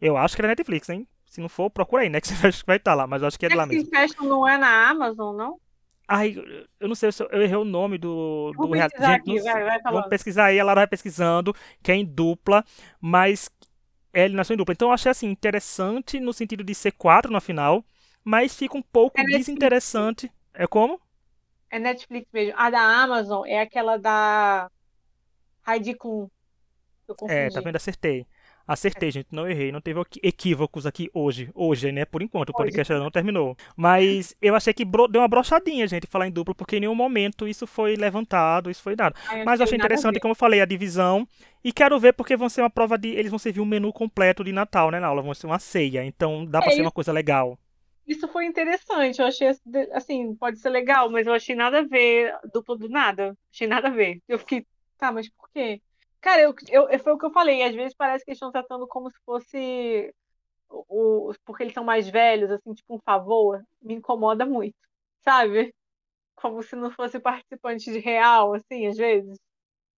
Eu 0.00 0.16
acho 0.16 0.34
que 0.34 0.42
é 0.42 0.44
da 0.44 0.48
Netflix, 0.48 0.88
hein? 0.88 1.06
Se 1.26 1.40
não 1.40 1.48
for, 1.48 1.70
procura 1.70 2.02
aí. 2.02 2.08
Next 2.08 2.32
in 2.32 2.36
Fashion 2.36 2.64
vai 2.66 2.76
estar 2.76 2.92
tá 2.92 2.94
lá, 2.96 3.06
mas 3.06 3.22
eu 3.22 3.28
acho 3.28 3.38
que 3.38 3.46
é 3.46 3.48
de 3.48 3.54
lá 3.54 3.66
mesmo. 3.66 3.82
Next 3.90 3.96
in 3.96 4.08
Fashion 4.08 4.28
não 4.28 4.48
é 4.48 4.58
na 4.58 4.88
Amazon, 4.90 5.36
não? 5.36 5.60
Ai, 6.12 6.34
eu 6.80 6.88
não 6.88 6.96
sei 6.96 7.12
se 7.12 7.22
eu 7.22 7.40
errei 7.40 7.54
o 7.54 7.64
nome 7.64 7.96
do, 7.96 8.50
do. 8.50 8.74
Gente, 8.74 8.96
aqui, 8.96 9.40
vai, 9.42 9.62
vai 9.62 9.80
vamos 9.80 10.08
pesquisar 10.08 10.46
aí, 10.46 10.58
ela 10.58 10.74
vai 10.74 10.84
pesquisando, 10.84 11.54
que 11.80 11.92
é 11.92 11.94
em 11.94 12.04
dupla, 12.04 12.64
mas 13.00 13.48
ele 14.12 14.34
nasceu 14.34 14.54
em 14.54 14.56
dupla. 14.56 14.72
Então 14.72 14.88
eu 14.88 14.92
achei 14.92 15.08
assim 15.08 15.28
interessante 15.28 16.18
no 16.18 16.32
sentido 16.32 16.64
de 16.64 16.74
ser 16.74 16.90
quatro 16.90 17.30
na 17.30 17.40
final, 17.40 17.84
mas 18.24 18.56
fica 18.56 18.76
um 18.76 18.82
pouco 18.82 19.20
é 19.20 19.24
desinteressante. 19.24 20.28
É 20.52 20.66
como? 20.66 21.00
É 21.70 21.78
Netflix 21.78 22.26
mesmo. 22.32 22.54
A 22.56 22.70
da 22.70 22.80
Amazon 22.80 23.46
é 23.46 23.60
aquela 23.60 23.96
da 23.96 24.68
Heidi 25.64 25.94
Klum. 25.94 26.26
É, 27.28 27.50
tá 27.50 27.60
vendo? 27.60 27.76
Acertei. 27.76 28.26
Acertei, 28.70 29.10
gente, 29.10 29.26
não 29.32 29.50
errei, 29.50 29.72
não 29.72 29.80
teve 29.80 30.00
equívocos 30.22 30.86
aqui 30.86 31.10
hoje. 31.12 31.50
Hoje, 31.52 31.90
né? 31.90 32.04
Por 32.04 32.22
enquanto, 32.22 32.50
o 32.50 32.52
podcast 32.52 32.92
ainda 32.92 33.02
não 33.02 33.10
terminou. 33.10 33.56
Mas 33.76 34.36
eu 34.40 34.54
achei 34.54 34.72
que 34.72 34.84
deu 34.84 35.20
uma 35.20 35.26
brochadinha, 35.26 35.88
gente, 35.88 36.06
falar 36.06 36.28
em 36.28 36.30
duplo, 36.30 36.54
porque 36.54 36.76
em 36.76 36.80
nenhum 36.80 36.94
momento 36.94 37.48
isso 37.48 37.66
foi 37.66 37.96
levantado, 37.96 38.70
isso 38.70 38.80
foi 38.80 38.94
dado. 38.94 39.16
Ai, 39.26 39.42
Mas 39.42 39.58
eu 39.58 39.64
achei 39.64 39.76
interessante, 39.76 40.20
como 40.20 40.30
eu 40.30 40.36
falei, 40.36 40.60
a 40.60 40.64
divisão. 40.64 41.26
E 41.64 41.72
quero 41.72 41.98
ver 41.98 42.12
porque 42.12 42.36
vão 42.36 42.48
ser 42.48 42.60
uma 42.60 42.70
prova 42.70 42.96
de. 42.96 43.08
Eles 43.08 43.30
vão 43.30 43.40
servir 43.40 43.60
um 43.60 43.64
menu 43.64 43.92
completo 43.92 44.44
de 44.44 44.52
Natal, 44.52 44.92
né, 44.92 45.00
na 45.00 45.08
aula? 45.08 45.20
Vão 45.20 45.34
ser 45.34 45.48
uma 45.48 45.58
ceia. 45.58 46.04
Então 46.04 46.46
dá 46.46 46.60
é, 46.60 46.62
pra 46.62 46.70
ser 46.70 46.82
uma 46.82 46.92
coisa 46.92 47.10
legal. 47.10 47.58
Isso 48.06 48.28
foi 48.28 48.46
interessante. 48.46 49.18
Eu 49.18 49.26
achei 49.26 49.48
assim, 49.92 50.32
pode 50.36 50.60
ser 50.60 50.70
legal, 50.70 51.10
mas 51.10 51.26
eu 51.26 51.32
achei 51.32 51.56
nada 51.56 51.80
a 51.80 51.84
ver 51.84 52.32
duplo 52.54 52.76
do 52.76 52.88
nada. 52.88 53.36
Achei 53.52 53.66
nada 53.66 53.88
a 53.88 53.90
ver. 53.90 54.20
Eu 54.28 54.38
fiquei, 54.38 54.64
tá, 54.96 55.10
mas 55.10 55.28
por 55.28 55.50
quê? 55.52 55.82
Cara, 56.20 56.42
eu, 56.42 56.54
eu, 56.68 56.98
foi 57.00 57.12
o 57.12 57.18
que 57.18 57.26
eu 57.26 57.32
falei. 57.32 57.62
Às 57.62 57.74
vezes 57.74 57.94
parece 57.96 58.24
que 58.24 58.30
eles 58.30 58.36
estão 58.36 58.52
tratando 58.52 58.86
como 58.86 59.10
se 59.10 59.18
fosse 59.24 60.14
o, 60.70 61.30
o, 61.30 61.34
porque 61.44 61.64
eles 61.64 61.74
são 61.74 61.84
mais 61.84 62.08
velhos, 62.08 62.50
assim, 62.50 62.74
tipo 62.74 62.96
um 62.96 63.00
favor. 63.00 63.62
Me 63.82 63.94
incomoda 63.94 64.46
muito, 64.46 64.76
sabe? 65.24 65.74
Como 66.36 66.62
se 66.62 66.76
não 66.76 66.90
fosse 66.92 67.20
participante 67.20 67.92
de 67.92 67.98
real, 68.00 68.54
assim, 68.54 68.86
às 68.88 68.96
vezes. 68.98 69.38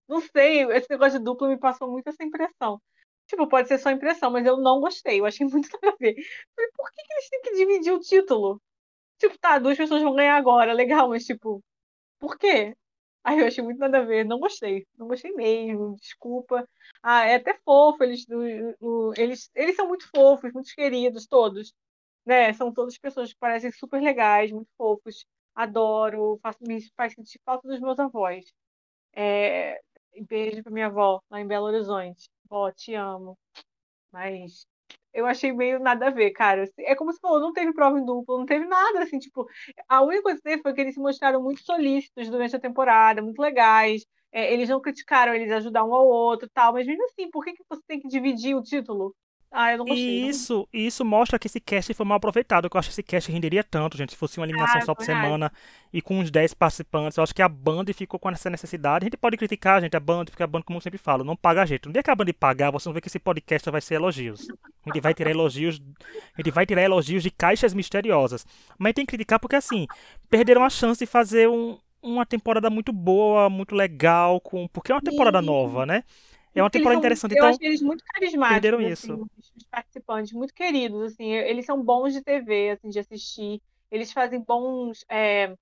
Não 0.09 0.21
sei, 0.21 0.65
esse 0.73 0.89
negócio 0.91 1.19
de 1.19 1.25
duplo 1.25 1.49
me 1.49 1.59
passou 1.59 1.91
muito 1.91 2.09
essa 2.09 2.25
impressão. 2.25 2.81
Tipo, 3.29 3.49
pode 3.49 3.69
ser 3.69 3.79
só 3.79 3.91
impressão, 3.91 4.31
mas 4.31 4.47
eu 4.47 4.59
não 4.59 4.81
gostei. 4.81 5.21
Eu 5.21 5.27
achei 5.27 5.47
muito 5.49 5.69
nada 5.75 5.91
a 5.95 5.97
ver. 5.99 6.15
Falei, 6.57 6.71
por 6.77 6.91
que, 6.93 7.03
que 7.05 7.15
eles 7.15 7.31
têm 7.31 7.43
que 7.43 7.55
dividir 7.55 7.93
o 7.95 8.01
título? 8.01 8.63
Tipo, 9.19 9.39
tá, 9.39 9.59
duas 9.59 9.77
pessoas 9.79 10.03
vão 10.03 10.15
ganhar 10.17 10.37
agora, 10.37 10.73
legal, 10.75 11.09
mas 11.11 11.25
tipo, 11.25 11.63
por 12.21 12.39
quê? 12.39 12.75
Aí 13.25 13.39
eu 13.39 13.47
achei 13.47 13.63
muito 13.63 13.79
nada 13.79 13.99
a 13.99 14.05
ver, 14.05 14.25
não 14.25 14.39
gostei, 14.41 14.87
não 14.99 15.07
gostei 15.09 15.33
mesmo, 15.33 15.97
desculpa. 15.97 16.69
Ah, 17.03 17.25
é 17.27 17.37
até 17.37 17.55
fofo, 17.65 18.03
eles, 18.03 18.27
eles, 19.17 19.51
eles 19.55 19.77
são 19.77 19.89
muito 19.89 20.09
fofos, 20.11 20.53
muito 20.53 20.75
queridos, 20.75 21.27
todos. 21.27 21.73
Né? 22.27 22.53
São 22.55 22.73
todas 22.73 22.99
pessoas 22.99 23.33
que 23.33 23.39
parecem 23.39 23.71
super 23.73 24.01
legais, 24.03 24.51
muito 24.53 24.71
fofos. 24.77 25.25
Adoro, 25.55 26.39
faço, 26.43 26.59
me 26.63 26.81
faz 26.97 27.15
sentir 27.15 27.41
falta 27.45 27.69
dos 27.69 27.81
meus 27.81 27.99
avós. 27.99 28.45
É, 29.15 29.81
beijo 30.29 30.63
pra 30.63 30.73
minha 30.73 30.87
avó, 30.87 31.21
lá 31.31 31.41
em 31.41 31.47
Belo 31.47 31.67
Horizonte. 31.67 32.29
Vó, 32.49 32.71
te 32.73 32.95
amo. 32.95 33.39
Mas 34.13 34.67
eu 35.15 35.27
achei 35.27 35.53
meio 35.53 35.79
nada 35.81 36.07
a 36.09 36.11
ver, 36.11 36.31
cara. 36.33 36.65
É 36.81 36.95
como 36.95 37.13
se 37.13 37.21
falou, 37.21 37.41
não 37.41 37.53
teve 37.53 37.73
prova 37.73 37.99
em 37.99 38.05
duplo, 38.05 38.39
não 38.39 38.47
teve 38.47 38.67
nada, 38.67 39.03
assim, 39.03 39.19
tipo, 39.19 39.47
a 39.89 40.03
única 40.03 40.23
coisa 40.23 40.39
que 40.39 40.45
teve 40.45 40.63
foi 40.63 40.73
que 40.75 40.81
eles 40.81 40.95
se 40.95 41.01
mostraram 41.01 41.43
muito 41.43 41.63
solícitos 41.63 42.29
durante 42.31 42.57
a 42.57 42.61
temporada, 42.61 43.23
muito 43.23 43.41
legais. 43.41 44.05
É, 44.33 44.53
eles 44.53 44.69
não 44.69 44.81
criticaram, 44.81 45.35
eles 45.35 45.51
ajudaram 45.53 45.91
um 45.91 45.95
ao 45.95 46.07
outro 46.07 46.49
tal, 46.55 46.73
mas 46.73 46.87
mesmo 46.87 47.05
assim, 47.05 47.31
por 47.31 47.45
que, 47.45 47.53
que 47.53 47.65
você 47.69 47.83
tem 47.87 48.01
que 48.01 48.09
dividir 48.09 48.55
o 48.57 48.63
título? 48.63 49.15
Ah, 49.53 49.73
eu 49.73 49.79
não 49.79 49.85
gostei. 49.85 50.03
E 50.03 50.29
isso, 50.29 50.55
não... 50.55 50.69
isso 50.73 51.05
mostra 51.05 51.39
que 51.39 51.47
esse 51.47 51.61
cast 51.61 51.93
foi 51.93 52.07
mal 52.07 52.17
aproveitado. 52.17 52.65
Eu 52.65 52.79
acho 52.79 52.89
que 52.89 52.95
esse 52.95 53.03
cast 53.03 53.31
renderia 53.31 53.63
tanto, 53.63 53.99
gente, 53.99 54.13
se 54.13 54.17
fosse 54.17 54.41
uma 54.41 54.47
eliminação 54.47 54.79
ah, 54.79 54.85
só 54.85 54.95
por 54.95 55.05
semana 55.05 55.53
e 55.93 56.01
com 56.01 56.19
uns 56.19 56.31
10 56.31 56.55
participantes. 56.55 57.19
Eu 57.19 57.23
acho 57.23 57.35
que 57.35 57.43
a 57.43 57.49
Band 57.49 57.85
ficou 57.95 58.19
com 58.19 58.31
essa 58.31 58.49
necessidade. 58.49 59.05
A 59.05 59.07
gente 59.07 59.19
pode 59.19 59.37
criticar, 59.37 59.83
gente, 59.83 59.95
a 59.95 60.01
Band, 60.01 60.25
porque 60.25 60.43
a 60.43 60.47
Band, 60.47 60.63
como 60.63 60.79
eu 60.79 60.81
sempre 60.81 60.99
falo, 60.99 61.23
não 61.23 61.37
paga 61.37 61.67
gente. 61.67 61.87
No 61.87 61.93
dia 61.93 62.03
que 62.03 62.11
a 62.11 62.15
Band 62.15 62.33
pagar, 62.39 62.71
você 62.71 62.89
vai 62.89 62.95
ver 62.95 63.01
que 63.03 63.09
esse 63.09 63.19
podcast 63.19 63.71
vai 63.71 63.83
ser 63.83 63.97
elogios. 63.97 64.49
A 64.87 64.89
gente 64.89 65.03
vai 65.03 65.13
tirar 65.13 65.31
elogios, 65.31 65.81
a 66.35 66.41
gente 66.41 66.51
vai 66.51 66.65
tirar 66.65 66.83
elogios 66.83 67.23
de 67.23 67.31
caixas 67.31 67.75
misteriosas. 67.75 68.47
Mas 68.79 68.95
tem 68.95 69.05
que 69.05 69.11
criticar 69.11 69.39
porque, 69.39 69.57
assim, 69.57 69.87
perderam 70.31 70.65
a 70.65 70.71
chance 70.71 70.99
de 70.99 71.07
fazer 71.07 71.47
um, 71.47 71.79
uma 72.03 72.25
temporada 72.25 72.71
muito 72.71 72.91
boa, 72.91 73.51
muito 73.51 73.75
legal, 73.75 74.41
com 74.41 74.67
porque 74.69 74.91
é 74.91 74.95
uma 74.95 75.03
temporada 75.03 75.43
nova, 75.43 75.85
né? 75.85 76.05
É 76.55 76.63
uma 76.63 76.71
temporada 76.71 76.99
interessante. 76.99 77.33
Eu 77.33 77.37
então, 77.37 77.49
acho 77.49 77.59
eles 77.63 77.83
muito 77.83 78.05
carismáticos. 78.05 78.61
Perderam 78.61 78.79
assim, 78.79 78.91
isso. 78.91 79.29
Os 79.57 79.65
participantes, 79.65 80.33
muito 80.33 80.55
queridos, 80.55 81.13
assim. 81.13 81.33
Eles 81.33 81.65
são 81.65 81.83
bons 81.83 82.13
de 82.13 82.23
TV, 82.23 82.71
assim, 82.71 82.91
de 82.91 82.99
assistir. 82.99 83.63
Eles 83.91 84.13
fazem 84.13 84.41
bons 84.41 85.05
é, 85.09 85.55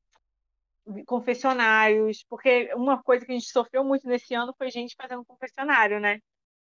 confessionários, 1.06 2.24
porque 2.28 2.72
uma 2.74 3.02
coisa 3.02 3.24
que 3.24 3.32
a 3.32 3.34
gente 3.34 3.50
sofreu 3.50 3.84
muito 3.84 4.06
nesse 4.06 4.34
ano 4.34 4.54
foi 4.56 4.70
gente 4.70 4.96
fazendo 4.96 5.24
confessionário, 5.24 6.00
né? 6.00 6.20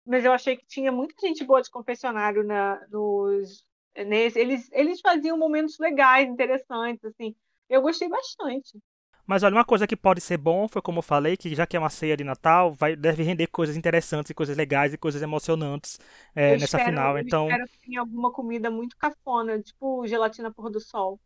Mas 0.07 0.25
eu 0.25 0.33
achei 0.33 0.57
que 0.57 0.67
tinha 0.67 0.93
muita 0.93 1.15
gente 1.21 1.45
boa 1.45 1.63
de 1.63 1.71
confessionário 1.71 2.45
na, 2.45 2.81
nos, 2.89 3.65
nesse. 3.97 4.39
Eles, 4.39 4.71
eles 4.73 5.01
faziam 5.01 5.39
momentos 5.39 5.79
legais, 5.79 6.29
interessantes, 6.29 7.05
assim. 7.05 7.35
Eu 7.69 7.83
gostei 7.83 8.09
bastante. 8.09 8.79
Mas 9.27 9.43
olha, 9.43 9.55
uma 9.55 9.65
coisa 9.65 9.87
que 9.87 9.97
pode 9.97 10.21
ser 10.21 10.37
bom 10.37 10.69
foi 10.69 10.83
como 10.83 10.99
eu 10.99 11.03
falei, 11.03 11.37
que 11.37 11.55
já 11.55 11.67
que 11.67 11.77
é 11.77 11.81
uma 11.81 11.89
ceia 11.89 12.17
de 12.17 12.25
Natal, 12.25 12.73
vai, 12.73 12.95
deve 12.95 13.23
render 13.23 13.47
coisas 13.47 13.77
interessantes 13.77 14.31
e 14.31 14.35
coisas 14.35 14.57
legais 14.57 14.93
e 14.93 14.99
coisas 14.99 15.23
emocionantes 15.23 15.99
é, 16.35 16.53
nessa 16.53 16.65
espero, 16.65 16.85
final. 16.85 17.17
Eu 17.17 17.25
então, 17.25 17.49
espero 17.49 17.69
que 17.69 17.79
tenha 17.79 18.01
alguma 18.01 18.31
comida 18.31 18.71
muito 18.71 18.97
cafona, 18.97 19.61
tipo 19.61 20.07
gelatina 20.07 20.53
pôr 20.53 20.71
do 20.71 20.81
sol. 20.81 21.19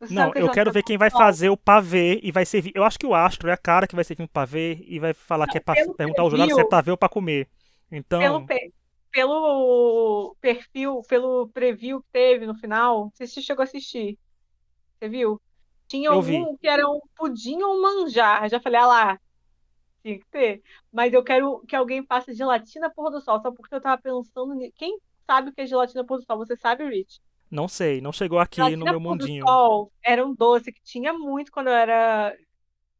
Você 0.00 0.14
não, 0.14 0.32
eu 0.34 0.50
quero 0.50 0.72
ver 0.72 0.84
quem 0.84 0.96
vai 0.96 1.10
fazer 1.10 1.50
o 1.50 1.56
pavê 1.56 2.20
e 2.22 2.30
vai 2.30 2.46
servir. 2.46 2.72
Eu 2.74 2.84
acho 2.84 2.98
que 2.98 3.06
o 3.06 3.14
Astro 3.14 3.50
é 3.50 3.52
a 3.52 3.56
cara 3.56 3.86
que 3.86 3.96
vai 3.96 4.04
servir 4.04 4.22
um 4.22 4.28
pavê 4.28 4.84
e 4.86 4.98
vai 4.98 5.12
falar 5.12 5.46
não, 5.46 5.52
que 5.52 5.58
é 5.58 5.60
pra 5.60 5.74
perguntar 5.74 6.22
ao 6.22 6.30
jurado 6.30 6.54
se 6.54 6.60
é 6.60 6.64
pavê 6.64 6.92
ou 6.92 6.96
pra 6.96 7.08
comer. 7.08 7.48
Então. 7.90 8.20
Pelo, 8.20 8.46
pelo 9.10 10.36
perfil, 10.40 11.02
pelo 11.08 11.48
preview 11.48 12.00
que 12.00 12.08
teve 12.12 12.46
no 12.46 12.54
final, 12.54 13.10
você 13.12 13.26
chegou 13.42 13.62
a 13.62 13.64
assistir. 13.64 14.16
Você 14.98 15.08
viu? 15.08 15.40
Tinha 15.88 16.08
eu 16.08 16.12
algum 16.12 16.52
vi. 16.52 16.58
que 16.58 16.68
era 16.68 16.88
um 16.88 17.00
pudim 17.16 17.60
ou 17.62 17.76
um 17.76 17.82
manjar. 17.82 18.48
Já 18.48 18.60
falei, 18.60 18.78
ah 18.78 18.86
lá, 18.86 19.20
tinha 20.02 20.18
que 20.18 20.26
ter. 20.26 20.62
Mas 20.92 21.12
eu 21.12 21.24
quero 21.24 21.60
que 21.66 21.74
alguém 21.74 22.04
faça 22.04 22.34
gelatina 22.34 22.90
pôr 22.90 23.10
do 23.10 23.20
sol, 23.20 23.40
só 23.40 23.50
porque 23.50 23.74
eu 23.74 23.80
tava 23.80 24.00
pensando 24.00 24.54
nisso. 24.54 24.74
Quem 24.76 24.98
sabe 25.26 25.50
o 25.50 25.52
que 25.52 25.62
é 25.62 25.66
gelatina 25.66 26.04
pôr 26.04 26.18
do 26.18 26.24
sol? 26.24 26.38
Você 26.38 26.56
sabe, 26.56 26.84
Rich? 26.88 27.20
Não 27.50 27.66
sei, 27.66 28.00
não 28.00 28.12
chegou 28.12 28.38
aqui 28.38 28.56
gelatina 28.56 28.84
no 28.84 28.90
meu 28.90 29.00
mundinho. 29.00 29.44
Do 29.44 29.48
sol 29.48 29.92
era 30.02 30.24
um 30.24 30.34
doce 30.34 30.70
que 30.70 30.82
tinha 30.82 31.12
muito 31.12 31.50
quando 31.50 31.68
eu 31.68 31.74
era. 31.74 32.36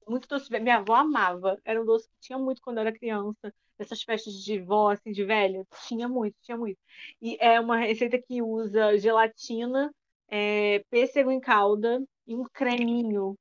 Muito 0.06 0.26
doce. 0.26 0.50
Minha 0.58 0.78
avó 0.78 0.94
amava. 0.94 1.58
Era 1.64 1.80
um 1.80 1.84
doce 1.84 2.08
que 2.08 2.16
tinha 2.20 2.38
muito 2.38 2.62
quando 2.62 2.78
eu 2.78 2.82
era 2.82 2.92
criança. 2.92 3.52
Essas 3.78 4.02
festas 4.02 4.32
de 4.34 4.58
vó, 4.58 4.90
assim, 4.90 5.12
de 5.12 5.24
velha. 5.24 5.64
Tinha 5.86 6.08
muito, 6.08 6.34
tinha 6.42 6.56
muito. 6.56 6.78
E 7.20 7.36
é 7.38 7.60
uma 7.60 7.76
receita 7.76 8.18
que 8.18 8.42
usa 8.42 8.98
gelatina, 8.98 9.94
é, 10.28 10.82
pêssego 10.90 11.30
em 11.30 11.38
calda, 11.38 12.02
e 12.28 12.36
um 12.36 12.44
creminho. 12.44 13.34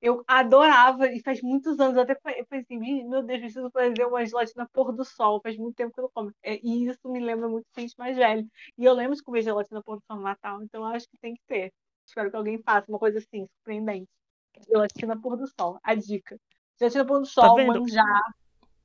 Eu 0.00 0.24
adorava, 0.26 1.06
e 1.12 1.20
faz 1.20 1.40
muitos 1.42 1.78
anos, 1.78 1.96
eu 1.96 2.02
até 2.02 2.16
eu 2.36 2.46
pensei, 2.46 2.76
meu 2.78 3.22
Deus, 3.22 3.40
preciso 3.40 3.70
fazer 3.70 4.04
uma 4.04 4.24
gelatina 4.24 4.68
pôr 4.72 4.92
do 4.92 5.04
sol, 5.04 5.40
faz 5.40 5.56
muito 5.56 5.76
tempo 5.76 5.92
que 5.92 6.00
eu 6.00 6.04
não 6.04 6.10
como. 6.12 6.32
É, 6.42 6.58
e 6.62 6.86
isso 6.86 7.08
me 7.08 7.20
lembra 7.20 7.48
muito 7.48 7.66
gente 7.76 7.94
mais 7.96 8.16
velho. 8.16 8.48
E 8.76 8.84
eu 8.84 8.92
lembro 8.94 9.14
de 9.14 9.22
comer 9.22 9.42
gelatina 9.42 9.82
pôr 9.82 9.96
do 9.96 10.02
sol 10.06 10.16
no 10.16 10.22
Natal, 10.22 10.62
então 10.62 10.84
acho 10.84 11.08
que 11.08 11.16
tem 11.18 11.34
que 11.34 11.42
ter. 11.46 11.72
Espero 12.04 12.30
que 12.30 12.36
alguém 12.36 12.58
faça 12.58 12.90
uma 12.90 12.98
coisa 12.98 13.18
assim, 13.18 13.46
surpreendente. 13.46 14.08
Gelatina 14.66 15.20
pôr 15.20 15.36
do 15.36 15.46
sol, 15.46 15.78
a 15.82 15.94
dica. 15.94 16.36
Gelatina 16.78 17.04
pôr 17.04 17.20
do 17.20 17.26
tá 17.26 17.30
sol, 17.30 17.56
tá 17.56 17.64
manjar, 17.64 18.34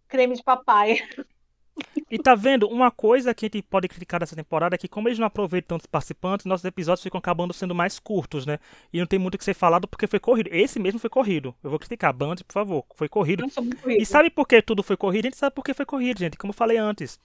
creme 0.08 0.36
de 0.36 0.44
papai. 0.44 0.98
E 2.10 2.18
tá 2.18 2.36
vendo? 2.36 2.70
Uma 2.70 2.90
coisa 2.90 3.34
que 3.34 3.46
a 3.46 3.48
gente 3.48 3.62
pode 3.62 3.88
criticar 3.90 4.22
dessa 4.22 4.36
temporada 4.36 4.76
é 4.76 4.78
que, 4.78 4.88
como 4.88 5.10
eles 5.10 5.20
não 5.20 5.28
aproveitam 5.28 5.76
tantos 5.76 5.86
participantes, 5.86 6.46
nossos 6.46 6.64
episódios 6.64 7.04
ficam 7.04 7.20
acabando 7.20 7.54
sendo 7.54 7.76
mais 7.76 8.00
curtos, 8.00 8.46
né? 8.46 8.60
E 8.94 9.00
não 9.00 9.06
tem 9.06 9.20
muito 9.20 9.36
o 9.36 9.38
que 9.38 9.44
ser 9.44 9.54
falado 9.54 9.88
porque 9.90 10.08
foi 10.08 10.20
corrido. 10.20 10.50
Esse 10.54 10.80
mesmo 10.80 11.00
foi 11.00 11.10
corrido. 11.10 11.54
Eu 11.62 11.70
vou 11.70 11.78
criticar. 11.78 12.14
Band, 12.14 12.38
por 12.48 12.54
favor. 12.54 12.86
Foi 12.96 13.10
corrido. 13.10 13.46
E 13.88 14.06
sabe 14.06 14.30
por 14.30 14.48
que 14.48 14.62
tudo 14.62 14.82
foi 14.82 14.96
corrido? 14.96 15.26
A 15.26 15.30
gente 15.30 15.38
sabe 15.38 15.54
por 15.54 15.66
que 15.66 15.74
foi 15.74 15.86
corrido, 15.86 16.20
gente. 16.20 16.38
Como 16.38 16.52
eu 16.52 16.56
falei 16.56 16.78
antes. 16.78 17.20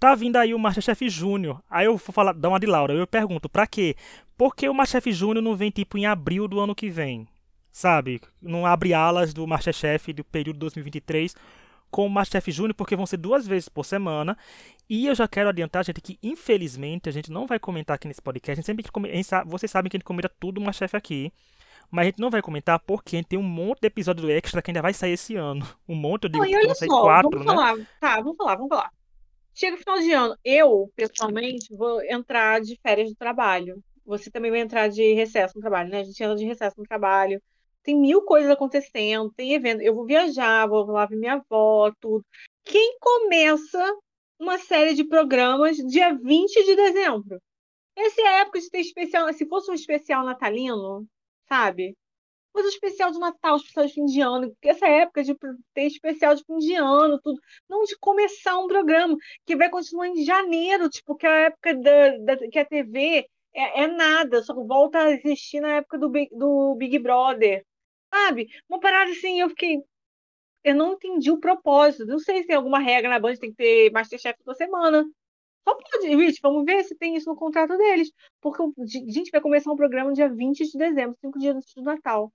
Tá 0.00 0.14
vindo 0.14 0.36
aí 0.36 0.54
o 0.54 0.58
Masterchef 0.58 1.08
Júnior. 1.10 1.62
Aí 1.68 1.84
eu 1.84 1.98
vou 1.98 2.12
falar, 2.12 2.32
dar 2.32 2.48
uma 2.48 2.58
de 2.58 2.66
Laura. 2.66 2.94
Eu 2.94 3.06
pergunto, 3.06 3.50
pra 3.50 3.66
quê? 3.66 3.94
Por 4.36 4.56
que 4.56 4.66
o 4.66 4.74
Masterchef 4.74 5.12
Júnior 5.12 5.42
não 5.42 5.54
vem, 5.54 5.70
tipo, 5.70 5.98
em 5.98 6.06
abril 6.06 6.48
do 6.48 6.58
ano 6.58 6.74
que 6.74 6.88
vem? 6.88 7.28
Sabe? 7.70 8.20
Não 8.40 8.66
abre 8.66 8.94
alas 8.94 9.34
do 9.34 9.46
Masterchef 9.46 10.12
do 10.12 10.24
período 10.24 10.58
2023 10.58 11.34
com 11.92 12.06
o 12.06 12.10
Masterchef 12.10 12.50
Júnior, 12.50 12.74
porque 12.74 12.96
vão 12.96 13.06
ser 13.06 13.18
duas 13.18 13.46
vezes 13.46 13.68
por 13.68 13.84
semana. 13.84 14.36
E 14.88 15.06
eu 15.06 15.14
já 15.14 15.28
quero 15.28 15.50
adiantar, 15.50 15.84
gente, 15.84 16.00
que 16.00 16.18
infelizmente 16.22 17.08
a 17.08 17.12
gente 17.12 17.30
não 17.30 17.46
vai 17.46 17.58
comentar 17.58 17.94
aqui 17.94 18.08
nesse 18.08 18.20
podcast. 18.20 18.52
A 18.52 18.54
gente 18.56 18.66
sempre 18.66 18.90
come... 18.90 19.10
Vocês 19.46 19.70
sabem 19.70 19.90
que 19.90 19.96
a 19.96 19.98
gente 19.98 20.04
comenta 20.04 20.32
tudo 20.40 20.58
o 20.58 20.64
Masterchef 20.64 20.96
aqui. 20.96 21.30
Mas 21.90 22.04
a 22.04 22.06
gente 22.06 22.20
não 22.20 22.30
vai 22.30 22.40
comentar 22.40 22.80
porque 22.80 23.16
a 23.16 23.18
gente 23.18 23.28
tem 23.28 23.38
um 23.38 23.42
monte 23.42 23.80
de 23.80 23.86
episódio 23.86 24.22
do 24.22 24.30
Extra 24.30 24.62
que 24.62 24.70
ainda 24.70 24.80
vai 24.80 24.94
sair 24.94 25.12
esse 25.12 25.36
ano. 25.36 25.68
Um 25.86 25.94
monte, 25.94 26.24
eu 26.24 26.30
digo, 26.30 26.42
não, 26.42 26.50
olha 26.50 26.74
só, 26.74 26.86
quatro, 26.86 27.30
vamos 27.30 27.46
né? 27.46 27.52
falar. 27.52 27.76
Tá, 28.00 28.16
vamos 28.16 28.36
falar, 28.38 28.54
vamos 28.56 28.68
falar. 28.70 28.90
Chega 29.54 29.76
o 29.76 29.78
final 29.78 29.98
de 29.98 30.12
ano. 30.12 30.36
Eu, 30.42 30.90
pessoalmente, 30.96 31.76
vou 31.76 32.02
entrar 32.02 32.62
de 32.62 32.78
férias 32.82 33.10
do 33.10 33.14
trabalho. 33.14 33.84
Você 34.06 34.30
também 34.30 34.50
vai 34.50 34.60
entrar 34.60 34.88
de 34.88 35.12
recesso 35.12 35.52
no 35.56 35.60
trabalho, 35.60 35.90
né? 35.90 36.00
A 36.00 36.04
gente 36.04 36.22
entra 36.22 36.34
de 36.34 36.46
recesso 36.46 36.76
no 36.78 36.84
trabalho 36.84 37.38
tem 37.82 37.98
mil 37.98 38.22
coisas 38.22 38.50
acontecendo, 38.50 39.32
tem 39.32 39.54
evento. 39.54 39.82
Eu 39.82 39.94
vou 39.94 40.06
viajar, 40.06 40.66
vou 40.66 40.86
lá 40.86 41.06
ver 41.06 41.16
minha 41.16 41.34
avó, 41.34 41.92
tudo. 42.00 42.24
Quem 42.64 42.98
começa 43.00 43.96
uma 44.38 44.58
série 44.58 44.94
de 44.94 45.04
programas 45.04 45.76
dia 45.76 46.14
20 46.14 46.64
de 46.64 46.76
dezembro? 46.76 47.40
Essa 47.96 48.20
é 48.22 48.26
a 48.26 48.40
época 48.40 48.60
de 48.60 48.70
ter 48.70 48.80
especial. 48.80 49.32
Se 49.32 49.46
fosse 49.46 49.70
um 49.70 49.74
especial 49.74 50.24
natalino, 50.24 51.06
sabe? 51.48 51.96
Fosse 52.52 52.66
um 52.66 52.70
especial 52.70 53.10
de 53.10 53.18
Natal, 53.18 53.56
especial 53.56 53.86
de 53.86 53.92
fim 53.94 54.04
de 54.04 54.20
ano. 54.20 54.54
Essa 54.62 54.86
época 54.86 55.22
de 55.24 55.34
ter 55.74 55.86
especial 55.86 56.34
de 56.34 56.44
fim 56.44 56.58
de 56.58 56.74
ano, 56.74 57.20
tudo. 57.22 57.40
Não 57.68 57.82
de 57.84 57.96
começar 57.98 58.58
um 58.58 58.66
programa 58.66 59.16
que 59.46 59.56
vai 59.56 59.70
continuar 59.70 60.08
em 60.08 60.24
janeiro, 60.24 60.88
tipo, 60.88 61.16
que 61.16 61.26
é 61.26 61.30
a 61.30 61.46
época 61.46 61.74
da, 61.74 62.18
da 62.18 62.48
que 62.48 62.58
a 62.58 62.64
TV 62.64 63.26
é, 63.54 63.82
é, 63.82 63.86
nada, 63.86 64.42
só 64.42 64.54
volta 64.54 64.98
a 64.98 65.10
existir 65.10 65.60
na 65.60 65.76
época 65.76 65.98
do, 65.98 66.10
do 66.32 66.74
Big 66.76 66.98
Brother. 66.98 67.64
Sabe? 68.12 68.48
Uma 68.68 68.78
parada 68.80 69.10
assim, 69.10 69.40
eu 69.40 69.48
fiquei. 69.48 69.82
Eu 70.62 70.74
não 70.74 70.92
entendi 70.92 71.30
o 71.30 71.40
propósito. 71.40 72.06
Não 72.06 72.18
sei 72.18 72.42
se 72.42 72.46
tem 72.46 72.56
alguma 72.56 72.78
regra 72.78 73.10
na 73.10 73.18
Band, 73.18 73.36
tem 73.36 73.50
que 73.50 73.56
ter 73.56 73.90
Masterchef 73.90 74.38
toda 74.44 74.56
semana. 74.56 75.04
Só 75.66 75.74
pode, 75.76 76.14
Rich, 76.14 76.40
vamos 76.42 76.64
ver 76.64 76.84
se 76.84 76.96
tem 76.96 77.14
isso 77.16 77.28
no 77.28 77.36
contrato 77.36 77.76
deles. 77.76 78.10
Porque 78.40 78.62
a 78.62 78.86
gente 78.86 79.30
vai 79.30 79.40
começar 79.40 79.72
um 79.72 79.76
programa 79.76 80.12
dia 80.12 80.28
20 80.28 80.70
de 80.70 80.78
dezembro, 80.78 81.16
cinco 81.20 81.38
dias 81.38 81.56
antes 81.56 81.74
do 81.74 81.82
Natal. 81.82 82.32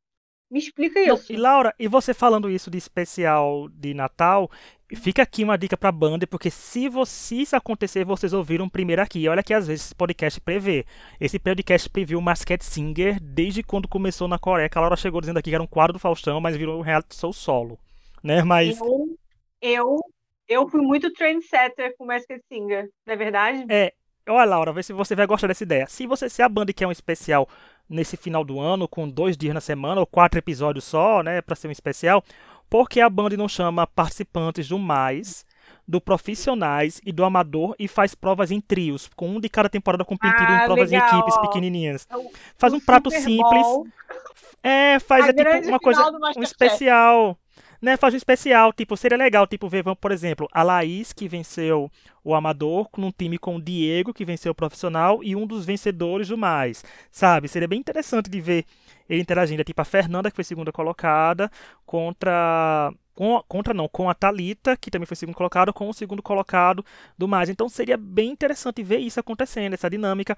Me 0.49 0.59
explica 0.59 0.99
isso. 1.01 1.31
Não, 1.31 1.37
e 1.37 1.41
Laura, 1.41 1.75
e 1.77 1.87
você 1.87 2.13
falando 2.13 2.49
isso 2.49 2.71
de 2.71 2.77
especial 2.77 3.67
de 3.69 3.93
Natal, 3.93 4.49
fica 4.95 5.21
aqui 5.21 5.43
uma 5.43 5.57
dica 5.57 5.75
pra 5.75 5.91
banda, 5.91 6.25
porque 6.25 6.49
se, 6.49 6.87
você, 6.87 7.35
isso 7.35 7.55
acontecer, 7.55 8.05
vocês 8.05 8.31
ouviram 8.31 8.69
primeiro 8.69 9.01
aqui. 9.01 9.27
Olha 9.27 9.43
que 9.43 9.53
às 9.53 9.67
vezes 9.67 9.85
esse 9.85 9.95
podcast 9.95 10.39
prevê. 10.39 10.85
Esse 11.19 11.37
podcast 11.37 11.89
previu 11.89 12.21
Masked 12.21 12.63
Singer 12.63 13.19
desde 13.19 13.63
quando 13.63 13.87
começou 13.87 14.27
na 14.27 14.39
Coreia. 14.39 14.69
A 14.73 14.79
Laura 14.79 14.95
chegou 14.95 15.19
dizendo 15.19 15.37
aqui 15.37 15.49
que 15.49 15.55
era 15.55 15.63
um 15.63 15.67
quadro 15.67 15.93
do 15.93 15.99
Faustão, 15.99 16.39
mas 16.39 16.55
virou 16.55 16.79
um 16.79 16.83
reality 16.83 17.15
show 17.15 17.33
solo. 17.33 17.77
Né? 18.23 18.43
Mas. 18.43 18.79
Eu, 18.79 19.17
eu, 19.61 19.99
eu 20.47 20.69
fui 20.69 20.81
muito 20.81 21.11
trendsetter 21.11 21.93
com 21.97 22.05
Masked 22.05 22.41
Singer, 22.47 22.89
não 23.05 23.13
é 23.13 23.17
verdade? 23.17 23.65
É. 23.69 23.93
Olha, 24.29 24.45
Laura, 24.45 24.73
vê 24.73 24.83
se 24.83 24.91
você 24.91 25.15
vai 25.15 25.25
gostar 25.25 25.47
dessa 25.47 25.63
ideia. 25.63 25.87
Se 25.87 26.05
você 26.05 26.29
se 26.29 26.41
a 26.41 26.49
banda 26.49 26.73
quer 26.73 26.85
um 26.85 26.91
especial 26.91 27.47
nesse 27.89 28.17
final 28.17 28.43
do 28.43 28.59
ano, 28.59 28.87
com 28.87 29.07
dois 29.07 29.37
dias 29.37 29.53
na 29.53 29.61
semana, 29.61 30.01
ou 30.01 30.05
quatro 30.05 30.37
episódios 30.37 30.83
só, 30.83 31.23
né, 31.23 31.41
para 31.41 31.55
ser 31.55 31.69
um 31.69 31.71
especial, 31.71 32.21
porque 32.69 32.99
a 32.99 33.09
Band 33.09 33.29
não 33.37 33.47
chama 33.47 33.87
participantes 33.87 34.67
do 34.67 34.77
mais, 34.77 35.45
do 35.87 36.01
profissionais 36.01 36.99
e 37.05 37.11
do 37.11 37.23
amador 37.23 37.75
e 37.79 37.87
faz 37.87 38.13
provas 38.13 38.51
em 38.51 38.59
trios, 38.59 39.09
com 39.15 39.29
um 39.29 39.39
de 39.39 39.49
cada 39.49 39.69
temporada 39.69 40.03
competindo 40.03 40.49
ah, 40.49 40.61
em 40.61 40.65
provas 40.65 40.91
legal. 40.91 41.07
em 41.07 41.19
equipes 41.19 41.37
pequenininhas. 41.37 42.07
É 42.09 42.15
faz 42.57 42.73
um 42.73 42.79
prato 42.79 43.09
simples. 43.09 43.65
É, 44.63 44.99
faz 44.99 45.27
é 45.27 45.33
tipo 45.33 45.67
uma 45.69 45.79
coisa, 45.79 46.11
um 46.35 46.43
especial 46.43 47.37
né, 47.81 47.95
faz 47.95 48.13
um 48.13 48.17
especial, 48.17 48.73
tipo, 48.73 48.97
seria 48.97 49.17
legal, 49.17 49.45
tipo, 49.45 49.69
ver, 49.69 49.83
por 49.95 50.11
exemplo, 50.11 50.47
a 50.51 50.63
Laís, 50.63 51.13
que 51.13 51.27
venceu 51.27 51.91
o 52.23 52.33
amador, 52.33 52.89
num 52.97 53.11
time 53.11 53.37
com 53.37 53.55
o 53.55 53.61
Diego, 53.61 54.13
que 54.13 54.25
venceu 54.25 54.51
o 54.51 54.55
profissional, 54.55 55.23
e 55.23 55.35
um 55.35 55.45
dos 55.45 55.65
vencedores 55.65 56.27
do 56.29 56.37
mais, 56.37 56.83
sabe? 57.11 57.47
Seria 57.47 57.67
bem 57.67 57.79
interessante 57.79 58.29
de 58.29 58.41
ver 58.41 58.65
ele 59.09 59.21
interagindo, 59.21 59.61
é 59.61 59.63
tipo 59.63 59.81
a 59.81 59.85
Fernanda, 59.85 60.29
que 60.29 60.35
foi 60.35 60.43
segunda 60.43 60.71
colocada, 60.71 61.51
contra... 61.85 62.91
Com, 63.13 63.43
contra 63.47 63.73
não, 63.73 63.87
com 63.87 64.07
a 64.07 64.13
Talita, 64.13 64.77
que 64.77 64.91
também 64.91 65.07
foi 65.07 65.17
segundo 65.17 65.33
colocado, 65.35 65.73
com 65.73 65.89
o 65.89 65.93
segundo 65.93 66.21
colocado 66.21 66.85
do 67.17 67.27
mais. 67.27 67.49
Então 67.49 67.67
seria 67.67 67.97
bem 67.97 68.29
interessante 68.29 68.83
ver 68.83 68.99
isso 68.99 69.19
acontecendo, 69.19 69.73
essa 69.73 69.89
dinâmica, 69.89 70.37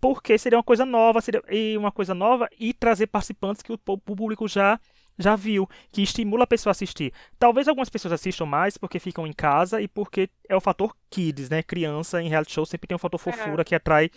porque 0.00 0.38
seria 0.38 0.56
uma 0.56 0.64
coisa 0.64 0.86
nova, 0.86 1.20
seria 1.20 1.42
uma 1.78 1.92
coisa 1.92 2.14
nova 2.14 2.48
e 2.58 2.72
trazer 2.72 3.08
participantes 3.08 3.62
que 3.62 3.72
o 3.72 3.78
público 3.78 4.48
já 4.48 4.80
já 5.18 5.36
viu, 5.36 5.68
que 5.92 6.02
estimula 6.02 6.44
a 6.44 6.46
pessoa 6.46 6.70
a 6.70 6.72
assistir. 6.72 7.12
Talvez 7.38 7.68
algumas 7.68 7.88
pessoas 7.88 8.12
assistam 8.12 8.46
mais 8.46 8.76
porque 8.76 8.98
ficam 8.98 9.26
em 9.26 9.32
casa 9.32 9.80
e 9.80 9.88
porque 9.88 10.28
é 10.48 10.56
o 10.56 10.60
fator 10.60 10.94
kids, 11.08 11.48
né? 11.48 11.62
Criança 11.62 12.20
em 12.20 12.28
reality 12.28 12.52
show 12.52 12.66
sempre 12.66 12.88
tem 12.88 12.94
um 12.96 12.98
fator 12.98 13.20
é. 13.20 13.32
fofura 13.32 13.62
é. 13.62 13.64
que 13.64 13.74
atrai 13.74 14.10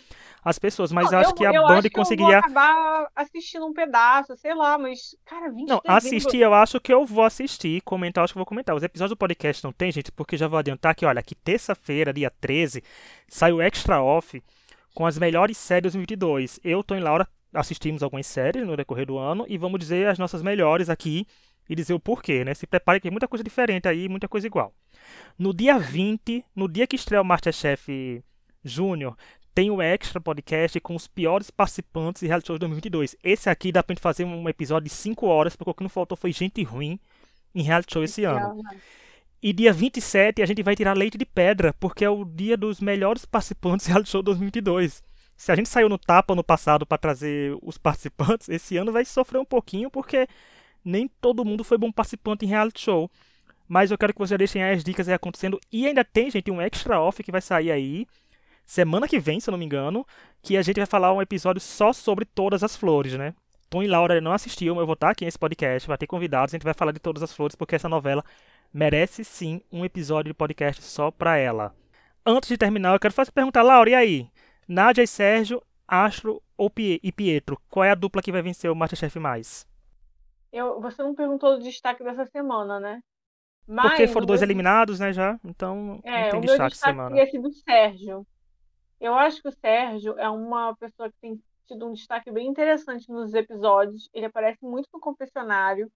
as 0.44 0.58
pessoas, 0.58 0.90
mas 0.90 1.10
Não, 1.10 1.18
acho 1.18 1.30
eu, 1.30 1.34
que 1.34 1.46
a 1.46 1.52
banda 1.52 1.88
conseguiria 1.90 2.36
eu 2.36 2.42
vou 2.42 2.50
acabar 2.50 3.08
assistindo 3.14 3.66
um 3.66 3.72
pedaço, 3.72 4.36
sei 4.36 4.54
lá, 4.54 4.76
mas 4.76 5.16
cara, 5.24 5.50
20 5.50 5.68
Não, 5.68 5.80
assistir 5.86 6.38
eu 6.38 6.52
acho 6.52 6.80
que 6.80 6.92
eu 6.92 7.04
vou 7.06 7.24
assistir, 7.24 7.80
comentar, 7.82 8.24
acho 8.24 8.32
que 8.32 8.38
eu 8.38 8.40
vou 8.40 8.46
comentar. 8.46 8.74
Os 8.74 8.82
episódios 8.82 9.16
do 9.16 9.18
podcast 9.18 9.62
não 9.64 9.72
tem, 9.72 9.92
gente, 9.92 10.10
porque 10.10 10.36
já 10.36 10.48
vou 10.48 10.58
adiantar 10.58 10.94
que, 10.94 11.06
olha, 11.06 11.22
que 11.22 11.34
terça-feira, 11.34 12.12
dia 12.12 12.30
13, 12.30 12.82
sai 13.28 13.52
o 13.52 13.62
Extra 13.62 14.02
Off 14.02 14.42
com 14.94 15.06
as 15.06 15.16
melhores 15.16 15.56
séries 15.56 15.92
2022. 15.92 16.58
Eu, 16.64 16.82
Tô 16.82 16.94
em 16.94 17.00
Laura, 17.00 17.28
assistimos 17.58 18.02
algumas 18.02 18.26
séries 18.26 18.66
no 18.66 18.76
decorrer 18.76 19.06
do 19.06 19.18
ano 19.18 19.44
e 19.48 19.58
vamos 19.58 19.78
dizer 19.80 20.06
as 20.06 20.18
nossas 20.18 20.42
melhores 20.42 20.88
aqui 20.88 21.26
e 21.68 21.74
dizer 21.74 21.92
o 21.92 22.00
porquê, 22.00 22.44
né? 22.44 22.54
Se 22.54 22.66
prepare 22.66 22.98
que 22.98 23.04
tem 23.04 23.10
muita 23.10 23.28
coisa 23.28 23.44
diferente 23.44 23.86
aí, 23.86 24.08
muita 24.08 24.28
coisa 24.28 24.46
igual. 24.46 24.72
No 25.38 25.52
dia 25.52 25.78
20, 25.78 26.44
no 26.54 26.68
dia 26.68 26.86
que 26.86 26.96
estreia 26.96 27.20
o 27.20 27.24
Masterchef 27.24 28.22
Júnior, 28.64 29.16
tem 29.54 29.70
o 29.70 29.82
extra 29.82 30.20
podcast 30.20 30.80
com 30.80 30.94
os 30.94 31.06
piores 31.06 31.50
participantes 31.50 32.20
de 32.20 32.28
reality 32.28 32.46
show 32.46 32.56
de 32.56 32.60
2022. 32.60 33.16
Esse 33.22 33.50
aqui 33.50 33.72
dá 33.72 33.82
pra 33.82 33.92
gente 33.92 34.02
fazer 34.02 34.24
um 34.24 34.48
episódio 34.48 34.88
de 34.88 34.94
5 34.94 35.26
horas, 35.26 35.56
porque 35.56 35.70
o 35.70 35.74
que 35.74 35.82
não 35.82 35.90
faltou 35.90 36.16
foi 36.16 36.32
gente 36.32 36.62
ruim 36.62 36.98
em 37.54 37.62
reality 37.62 37.92
show 37.92 38.04
esse 38.04 38.24
ano. 38.24 38.62
E 39.42 39.52
dia 39.52 39.72
27 39.72 40.42
a 40.42 40.46
gente 40.46 40.62
vai 40.62 40.74
tirar 40.74 40.96
leite 40.96 41.18
de 41.18 41.26
pedra, 41.26 41.74
porque 41.74 42.04
é 42.04 42.10
o 42.10 42.24
dia 42.24 42.56
dos 42.56 42.80
melhores 42.80 43.24
participantes 43.24 43.86
de 43.86 43.92
reality 43.92 44.10
show 44.10 44.22
2022 44.22 45.02
se 45.38 45.52
a 45.52 45.56
gente 45.56 45.68
saiu 45.68 45.88
no 45.88 45.96
tapa 45.96 46.34
no 46.34 46.42
passado 46.42 46.84
para 46.84 46.98
trazer 46.98 47.56
os 47.62 47.78
participantes, 47.78 48.48
esse 48.50 48.76
ano 48.76 48.92
vai 48.92 49.04
sofrer 49.04 49.38
um 49.38 49.44
pouquinho 49.44 49.88
porque 49.88 50.26
nem 50.84 51.06
todo 51.20 51.44
mundo 51.44 51.62
foi 51.62 51.78
bom 51.78 51.92
participante 51.92 52.44
em 52.44 52.48
reality 52.48 52.80
show. 52.82 53.08
Mas 53.68 53.90
eu 53.90 53.96
quero 53.96 54.12
que 54.12 54.18
vocês 54.18 54.36
deixem 54.36 54.64
as 54.64 54.82
dicas 54.82 55.08
aí 55.08 55.14
acontecendo. 55.14 55.60
E 55.70 55.86
ainda 55.86 56.04
tem, 56.04 56.30
gente, 56.30 56.50
um 56.50 56.60
extra 56.60 57.00
off 57.00 57.22
que 57.22 57.30
vai 57.30 57.40
sair 57.40 57.70
aí 57.70 58.06
semana 58.66 59.06
que 59.06 59.20
vem, 59.20 59.38
se 59.38 59.48
eu 59.48 59.52
não 59.52 59.58
me 59.58 59.64
engano, 59.64 60.04
que 60.42 60.56
a 60.56 60.62
gente 60.62 60.76
vai 60.76 60.86
falar 60.86 61.12
um 61.12 61.22
episódio 61.22 61.60
só 61.60 61.92
sobre 61.92 62.24
todas 62.24 62.64
as 62.64 62.74
flores, 62.74 63.14
né? 63.14 63.32
Tom 63.70 63.82
e 63.82 63.86
Laura 63.86 64.20
não 64.20 64.32
assistiam, 64.32 64.80
eu 64.80 64.86
vou 64.86 64.94
estar 64.94 65.10
aqui 65.10 65.24
nesse 65.24 65.38
podcast, 65.38 65.86
vai 65.86 65.96
ter 65.96 66.06
convidados, 66.06 66.52
a 66.52 66.56
gente 66.56 66.64
vai 66.64 66.74
falar 66.74 66.92
de 66.92 66.98
todas 66.98 67.22
as 67.22 67.32
flores, 67.32 67.54
porque 67.54 67.76
essa 67.76 67.88
novela 67.88 68.24
merece 68.72 69.24
sim 69.24 69.60
um 69.70 69.84
episódio 69.84 70.32
de 70.32 70.34
podcast 70.34 70.82
só 70.82 71.10
pra 71.10 71.36
ela. 71.36 71.74
Antes 72.26 72.48
de 72.48 72.58
terminar, 72.58 72.94
eu 72.94 73.00
quero 73.00 73.14
fazer 73.14 73.30
perguntar, 73.30 73.62
Laura, 73.62 73.90
e 73.90 73.94
aí? 73.94 74.30
Nádia 74.68 75.02
e 75.02 75.06
Sérgio, 75.06 75.62
Astro 75.86 76.42
ou 76.56 76.68
Pie 76.68 77.00
e 77.02 77.10
Pietro? 77.10 77.58
Qual 77.70 77.82
é 77.82 77.90
a 77.90 77.94
dupla 77.94 78.20
que 78.20 78.30
vai 78.30 78.42
vencer 78.42 78.70
o 78.70 78.76
Masterchef 78.76 79.18
mais? 79.18 79.66
Eu, 80.52 80.78
você 80.78 81.02
não 81.02 81.14
perguntou 81.14 81.54
o 81.54 81.58
destaque 81.58 82.04
dessa 82.04 82.26
semana, 82.26 82.78
né? 82.78 83.00
Mas, 83.66 83.88
Porque 83.88 84.08
foram 84.08 84.26
dois 84.26 84.42
eliminados, 84.42 85.00
né, 85.00 85.12
já? 85.12 85.38
Então, 85.42 86.00
é, 86.04 86.24
não 86.24 86.30
tem 86.30 86.38
o 86.38 86.42
destaque, 86.42 86.46
meu 86.46 86.68
destaque 86.68 86.76
semana. 86.76 87.16
teria 87.16 87.30
sido 87.30 87.48
o 87.48 87.52
Sérgio. 87.52 88.26
Eu 89.00 89.14
acho 89.14 89.40
que 89.40 89.48
o 89.48 89.52
Sérgio 89.52 90.18
é 90.18 90.28
uma 90.28 90.76
pessoa 90.76 91.10
que 91.10 91.16
tem 91.20 91.40
tido 91.66 91.86
um 91.86 91.92
destaque 91.92 92.30
bem 92.30 92.46
interessante 92.46 93.10
nos 93.10 93.32
episódios. 93.32 94.08
Ele 94.12 94.26
aparece 94.26 94.58
muito 94.62 94.88
no 94.92 95.00
confessionário. 95.00 95.90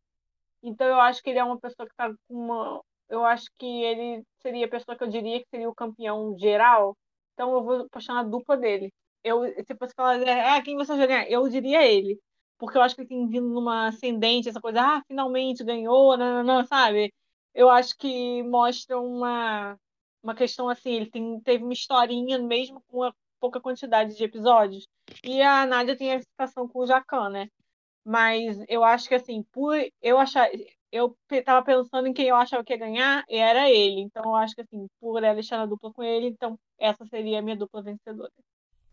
Então 0.62 0.87
eu 0.87 1.00
acho 1.00 1.22
que 1.22 1.30
ele 1.30 1.38
é 1.38 1.44
uma 1.44 1.58
pessoa 1.58 1.87
que 1.87 1.94
tá 1.96 2.08
com 2.08 2.35
uma. 2.35 2.80
Eu 3.08 3.24
acho 3.24 3.46
que 3.58 3.66
ele 3.66 4.22
seria 4.40 4.66
a 4.66 4.70
pessoa 4.70 4.96
que 4.96 5.02
eu 5.02 5.08
diria 5.08 5.40
que 5.40 5.48
seria 5.50 5.68
o 5.68 5.74
campeão 5.74 6.37
geral 6.38 6.96
então 7.33 7.53
eu 7.55 7.62
vou 7.64 7.88
puxar 7.88 8.14
na 8.14 8.23
dupla 8.23 8.57
dele. 8.57 8.92
Eu, 9.25 9.45
se 9.64 9.75
fosse 9.77 9.95
falar, 9.95 10.21
ah, 10.57 10.62
quem 10.62 10.77
você 10.77 10.95
ganhar? 11.07 11.29
Eu 11.31 11.49
diria 11.49 11.83
ele. 11.87 12.18
Porque 12.59 12.79
eu 12.79 12.83
acho 12.83 12.95
que 12.95 13.03
ele 13.03 13.09
tem 13.09 13.29
vindo 13.29 13.49
numa 13.49 13.88
ascendente, 13.88 14.49
essa 14.49 14.61
coisa, 14.61 14.81
ah, 14.81 15.03
finalmente 15.07 15.64
ganhou, 15.64 16.16
não, 16.16 16.42
não, 16.42 16.45
não, 16.45 16.66
sabe? 16.66 17.12
Eu 17.55 17.68
acho 17.68 17.97
que 17.99 18.42
mostra 18.45 18.99
uma, 19.01 19.77
uma 20.23 20.35
questão 20.35 20.68
assim, 20.68 20.92
ele 20.92 21.11
tem, 21.11 21.40
teve 21.40 21.64
uma 21.64 21.73
historinha 21.73 22.38
mesmo 22.38 22.81
com 22.88 22.99
uma 22.99 23.14
pouca 23.40 23.61
quantidade 23.61 24.16
de 24.16 24.25
episódios. 24.25 24.87
E 25.25 25.42
a 25.42 25.66
Nádia 25.66 25.97
tem 25.97 26.14
a 26.14 26.21
situação 26.21 26.68
com 26.68 26.81
o 26.81 26.87
Jacan, 26.87 27.31
né? 27.31 27.49
Mas 28.05 28.59
eu 28.68 28.85
acho 28.85 29.09
que 29.09 29.14
assim, 29.14 29.42
por 29.53 29.77
eu 30.01 30.18
achar, 30.18 30.49
eu 30.92 31.16
tava 31.44 31.64
pensando 31.64 32.07
em 32.09 32.12
quem 32.14 32.28
eu 32.28 32.37
achava 32.37 32.64
que 32.64 32.72
ia 32.72 32.78
ganhar 32.78 33.24
e 33.28 33.37
era 33.38 33.70
ele. 33.70 34.00
Então 34.02 34.22
eu 34.24 34.37
acho 34.37 34.55
que 34.55 34.62
assim, 34.62 34.87
por 35.00 35.22
ela 35.24 35.40
estar 35.40 35.59
na 35.59 35.66
dupla 35.66 35.92
com 35.92 36.02
ele, 36.02 36.26
então 36.28 36.59
essa 36.78 37.05
seria 37.07 37.38
a 37.40 37.42
minha 37.42 37.57
dupla 37.57 37.83
vencedora. 37.83 38.33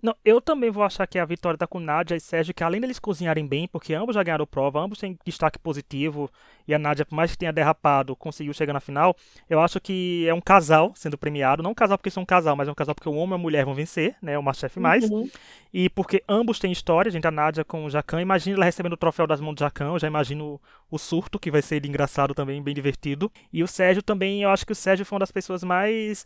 Não, 0.02 0.16
eu 0.24 0.40
também 0.40 0.72
vou 0.72 0.84
achar 0.84 1.06
que 1.06 1.20
a 1.20 1.26
vitória 1.26 1.58
tá 1.58 1.68
com 1.68 1.80
Nádia 1.80 2.16
e 2.16 2.20
Sérgio, 2.22 2.54
que 2.54 2.64
além 2.64 2.80
deles 2.80 3.00
cozinharem 3.00 3.46
bem, 3.46 3.68
porque 3.68 3.94
ambos 3.94 4.16
já 4.16 4.24
ganharam 4.24 4.46
prova, 4.48 4.80
ambos 4.80 4.98
têm 4.98 5.18
destaque 5.26 5.60
positivo, 5.60 6.32
e 6.66 6.74
a 6.74 6.80
Nádia, 6.80 7.06
por 7.06 7.16
mais 7.16 7.32
que 7.32 7.38
tenha 7.38 7.52
derrapado, 7.52 8.16
conseguiu 8.16 8.54
chegar 8.54 8.72
na 8.72 8.80
final, 8.80 9.14
eu 9.50 9.60
acho 9.60 9.80
que 9.82 10.26
é 10.28 10.34
um 10.34 10.40
casal 10.40 10.94
sendo 10.96 11.18
premiado, 11.18 11.62
não 11.62 11.72
um 11.72 11.76
casal 11.76 11.98
porque 11.98 12.10
são 12.10 12.24
um 12.24 12.26
casal, 12.26 12.56
mas 12.56 12.68
é 12.70 12.72
um 12.72 12.76
casal 12.76 12.96
porque 12.96 13.10
o 13.10 13.14
homem 13.14 13.34
e 13.34 13.36
a 13.36 13.38
mulher 13.38 13.66
vão 13.66 13.74
vencer, 13.74 14.16
né, 14.22 14.38
o 14.38 14.44
Masterchef 14.44 14.80
mais, 14.80 15.10
Uhum. 15.10 15.30
e 15.74 15.90
porque 15.90 16.24
ambos 16.30 16.60
têm 16.60 16.72
história, 16.72 17.12
gente, 17.12 17.28
a 17.28 17.32
Nádia 17.32 17.66
com 17.66 17.84
o 17.84 17.90
Jacan, 17.90 18.22
imagina 18.22 18.56
ela 18.56 18.66
recebendo 18.66 18.94
o 18.94 18.98
troféu 18.98 19.28
das 19.28 19.42
mãos 19.42 19.56
do 19.56 19.60
Jacan, 19.60 19.88
eu 19.88 20.00
já 20.00 20.08
imagino 20.08 20.62
o 20.90 20.98
surto, 20.98 21.38
que 21.38 21.52
vai 21.52 21.62
ser 21.62 21.86
engraçado 21.86 22.34
também, 22.34 22.64
bem 22.64 22.74
divertido, 22.74 23.30
e 23.52 23.62
o 23.64 23.68
Sérgio 23.68 24.02
também, 24.02 24.44
eu 24.44 24.50
acho 24.50 24.66
que 24.66 24.72
o 24.72 24.76
Sérgio 24.76 25.06
foi 25.06 25.16
uma 25.18 25.20
das 25.22 25.32
pessoas 25.32 25.62
mais 25.64 26.26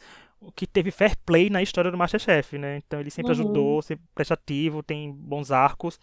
que 0.52 0.68
teve 0.68 0.92
fair 0.92 1.16
play 1.26 1.50
na 1.50 1.62
história 1.62 1.92
do 1.92 1.98
Masterchef, 1.98 2.58
né? 2.58 2.78
Então 2.78 3.00
ele 3.00 3.10
sempre 3.12 3.32
Uhum. 3.32 3.34
ajudou, 3.34 3.82
sempre 3.82 4.06
prestativo, 4.14 4.84
tem 4.84 5.12
bons 5.12 5.52
arcos. 5.52 6.00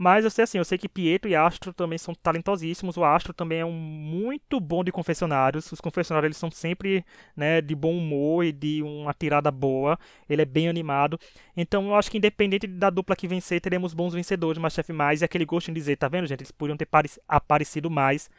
Mas 0.00 0.24
eu 0.24 0.30
sei 0.30 0.44
assim, 0.44 0.58
eu 0.58 0.64
sei 0.64 0.78
que 0.78 0.88
Pietro 0.88 1.28
e 1.28 1.34
Astro 1.34 1.72
também 1.72 1.98
são 1.98 2.14
talentosíssimos. 2.14 2.96
O 2.96 3.04
Astro 3.04 3.34
também 3.34 3.58
é 3.60 3.64
um 3.64 3.72
muito 3.72 4.60
bom 4.60 4.84
de 4.84 4.92
confessionários. 4.92 5.72
Os 5.72 5.80
confessionários 5.80 6.26
eles 6.28 6.36
são 6.36 6.50
sempre, 6.52 7.04
né, 7.36 7.60
de 7.60 7.74
bom 7.74 7.96
humor 7.98 8.44
e 8.44 8.52
de 8.52 8.80
uma 8.82 9.12
tirada 9.12 9.50
boa. 9.50 9.98
Ele 10.28 10.42
é 10.42 10.44
bem 10.44 10.68
animado. 10.68 11.18
Então 11.56 11.88
eu 11.88 11.94
acho 11.96 12.10
que 12.12 12.18
independente 12.18 12.66
da 12.68 12.90
dupla 12.90 13.16
que 13.16 13.26
vencer, 13.26 13.60
teremos 13.60 13.92
bons 13.92 14.14
vencedores 14.14 14.56
do 14.58 14.62
Masterchef 14.62 14.92
mais 14.92 15.20
e 15.20 15.24
aquele 15.24 15.44
gosto 15.44 15.68
em 15.70 15.74
dizer, 15.74 15.96
tá 15.96 16.06
vendo, 16.08 16.28
gente? 16.28 16.40
Eles 16.42 16.52
poderiam 16.52 16.76
ter 16.76 16.86
pare- 16.86 17.10
aparecido 17.26 17.90
mais, 17.90 18.30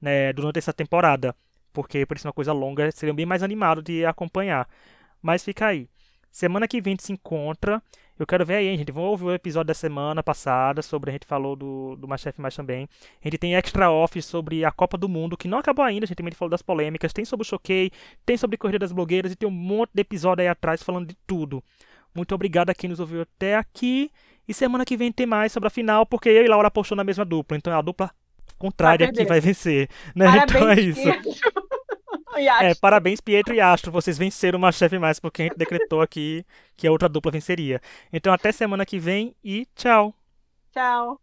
né, 0.00 0.32
durante 0.32 0.58
essa 0.58 0.72
temporada, 0.72 1.34
porque 1.72 2.06
por 2.06 2.16
isso 2.16 2.26
uma 2.26 2.32
coisa 2.32 2.52
longa, 2.52 2.90
seriam 2.92 3.14
bem 3.14 3.26
mais 3.26 3.42
animados 3.42 3.82
de 3.84 4.04
acompanhar. 4.04 4.68
Mas 5.20 5.44
fica 5.44 5.66
aí. 5.66 5.88
Semana 6.30 6.66
que 6.66 6.80
vem 6.80 6.92
a 6.92 6.94
gente 6.94 7.04
se 7.04 7.12
encontra. 7.12 7.82
Eu 8.18 8.26
quero 8.26 8.44
ver 8.46 8.54
aí, 8.54 8.68
hein, 8.68 8.78
gente. 8.78 8.90
Vamos 8.90 9.10
ouvir 9.10 9.24
o 9.24 9.34
episódio 9.34 9.66
da 9.66 9.74
semana 9.74 10.22
passada 10.22 10.80
sobre 10.80 11.10
a 11.10 11.12
gente 11.12 11.26
falou 11.26 11.54
do, 11.54 11.94
do 11.96 12.08
Masterchef 12.08 12.40
mais 12.40 12.56
também. 12.56 12.88
A 13.20 13.26
gente 13.28 13.38
tem 13.38 13.54
extra 13.54 13.90
off 13.90 14.20
sobre 14.22 14.64
a 14.64 14.70
Copa 14.70 14.96
do 14.96 15.08
Mundo, 15.08 15.36
que 15.36 15.46
não 15.46 15.58
acabou 15.58 15.84
ainda. 15.84 16.04
A 16.04 16.06
gente 16.06 16.16
também 16.16 16.32
falou 16.32 16.50
das 16.50 16.62
polêmicas. 16.62 17.12
Tem 17.12 17.24
sobre 17.24 17.42
o 17.42 17.48
Choquei, 17.48 17.90
tem 18.24 18.36
sobre 18.36 18.56
Corrida 18.56 18.78
das 18.78 18.92
Blogueiras 18.92 19.32
e 19.32 19.36
tem 19.36 19.48
um 19.48 19.52
monte 19.52 19.90
de 19.94 20.00
episódio 20.00 20.42
aí 20.42 20.48
atrás 20.48 20.82
falando 20.82 21.08
de 21.08 21.16
tudo. 21.26 21.62
Muito 22.14 22.34
obrigado 22.34 22.70
a 22.70 22.74
quem 22.74 22.88
nos 22.88 23.00
ouviu 23.00 23.22
até 23.22 23.56
aqui. 23.56 24.10
E 24.46 24.54
semana 24.54 24.84
que 24.84 24.96
vem 24.96 25.12
tem 25.12 25.26
mais 25.26 25.52
sobre 25.52 25.66
a 25.66 25.70
final, 25.70 26.06
porque 26.06 26.28
eu 26.28 26.44
e 26.44 26.48
Laura 26.48 26.68
apostou 26.68 26.96
na 26.96 27.04
mesma 27.04 27.24
dupla. 27.24 27.56
Então 27.56 27.72
é 27.72 27.76
a 27.76 27.82
dupla 27.82 28.10
contrária 28.62 29.06
Vai 29.06 29.14
que 29.14 29.24
vai 29.24 29.40
vencer. 29.40 29.88
Né? 30.14 30.26
Parabéns, 30.26 30.44
então 30.54 30.70
é 30.70 30.80
isso. 30.80 31.02
É, 32.62 32.74
parabéns, 32.74 33.20
Pietro 33.20 33.54
e 33.54 33.60
Astro. 33.60 33.92
Vocês 33.92 34.16
venceram 34.16 34.58
o 34.58 34.62
Masterchef 34.62 34.98
mais 34.98 35.20
porque 35.20 35.42
a 35.42 35.44
gente 35.44 35.58
decretou 35.58 36.00
aqui 36.00 36.46
que 36.78 36.86
a 36.86 36.90
outra 36.90 37.06
dupla 37.06 37.30
venceria. 37.30 37.78
Então 38.10 38.32
até 38.32 38.50
semana 38.50 38.86
que 38.86 38.98
vem 38.98 39.36
e 39.44 39.66
tchau. 39.74 40.14
Tchau. 40.72 41.21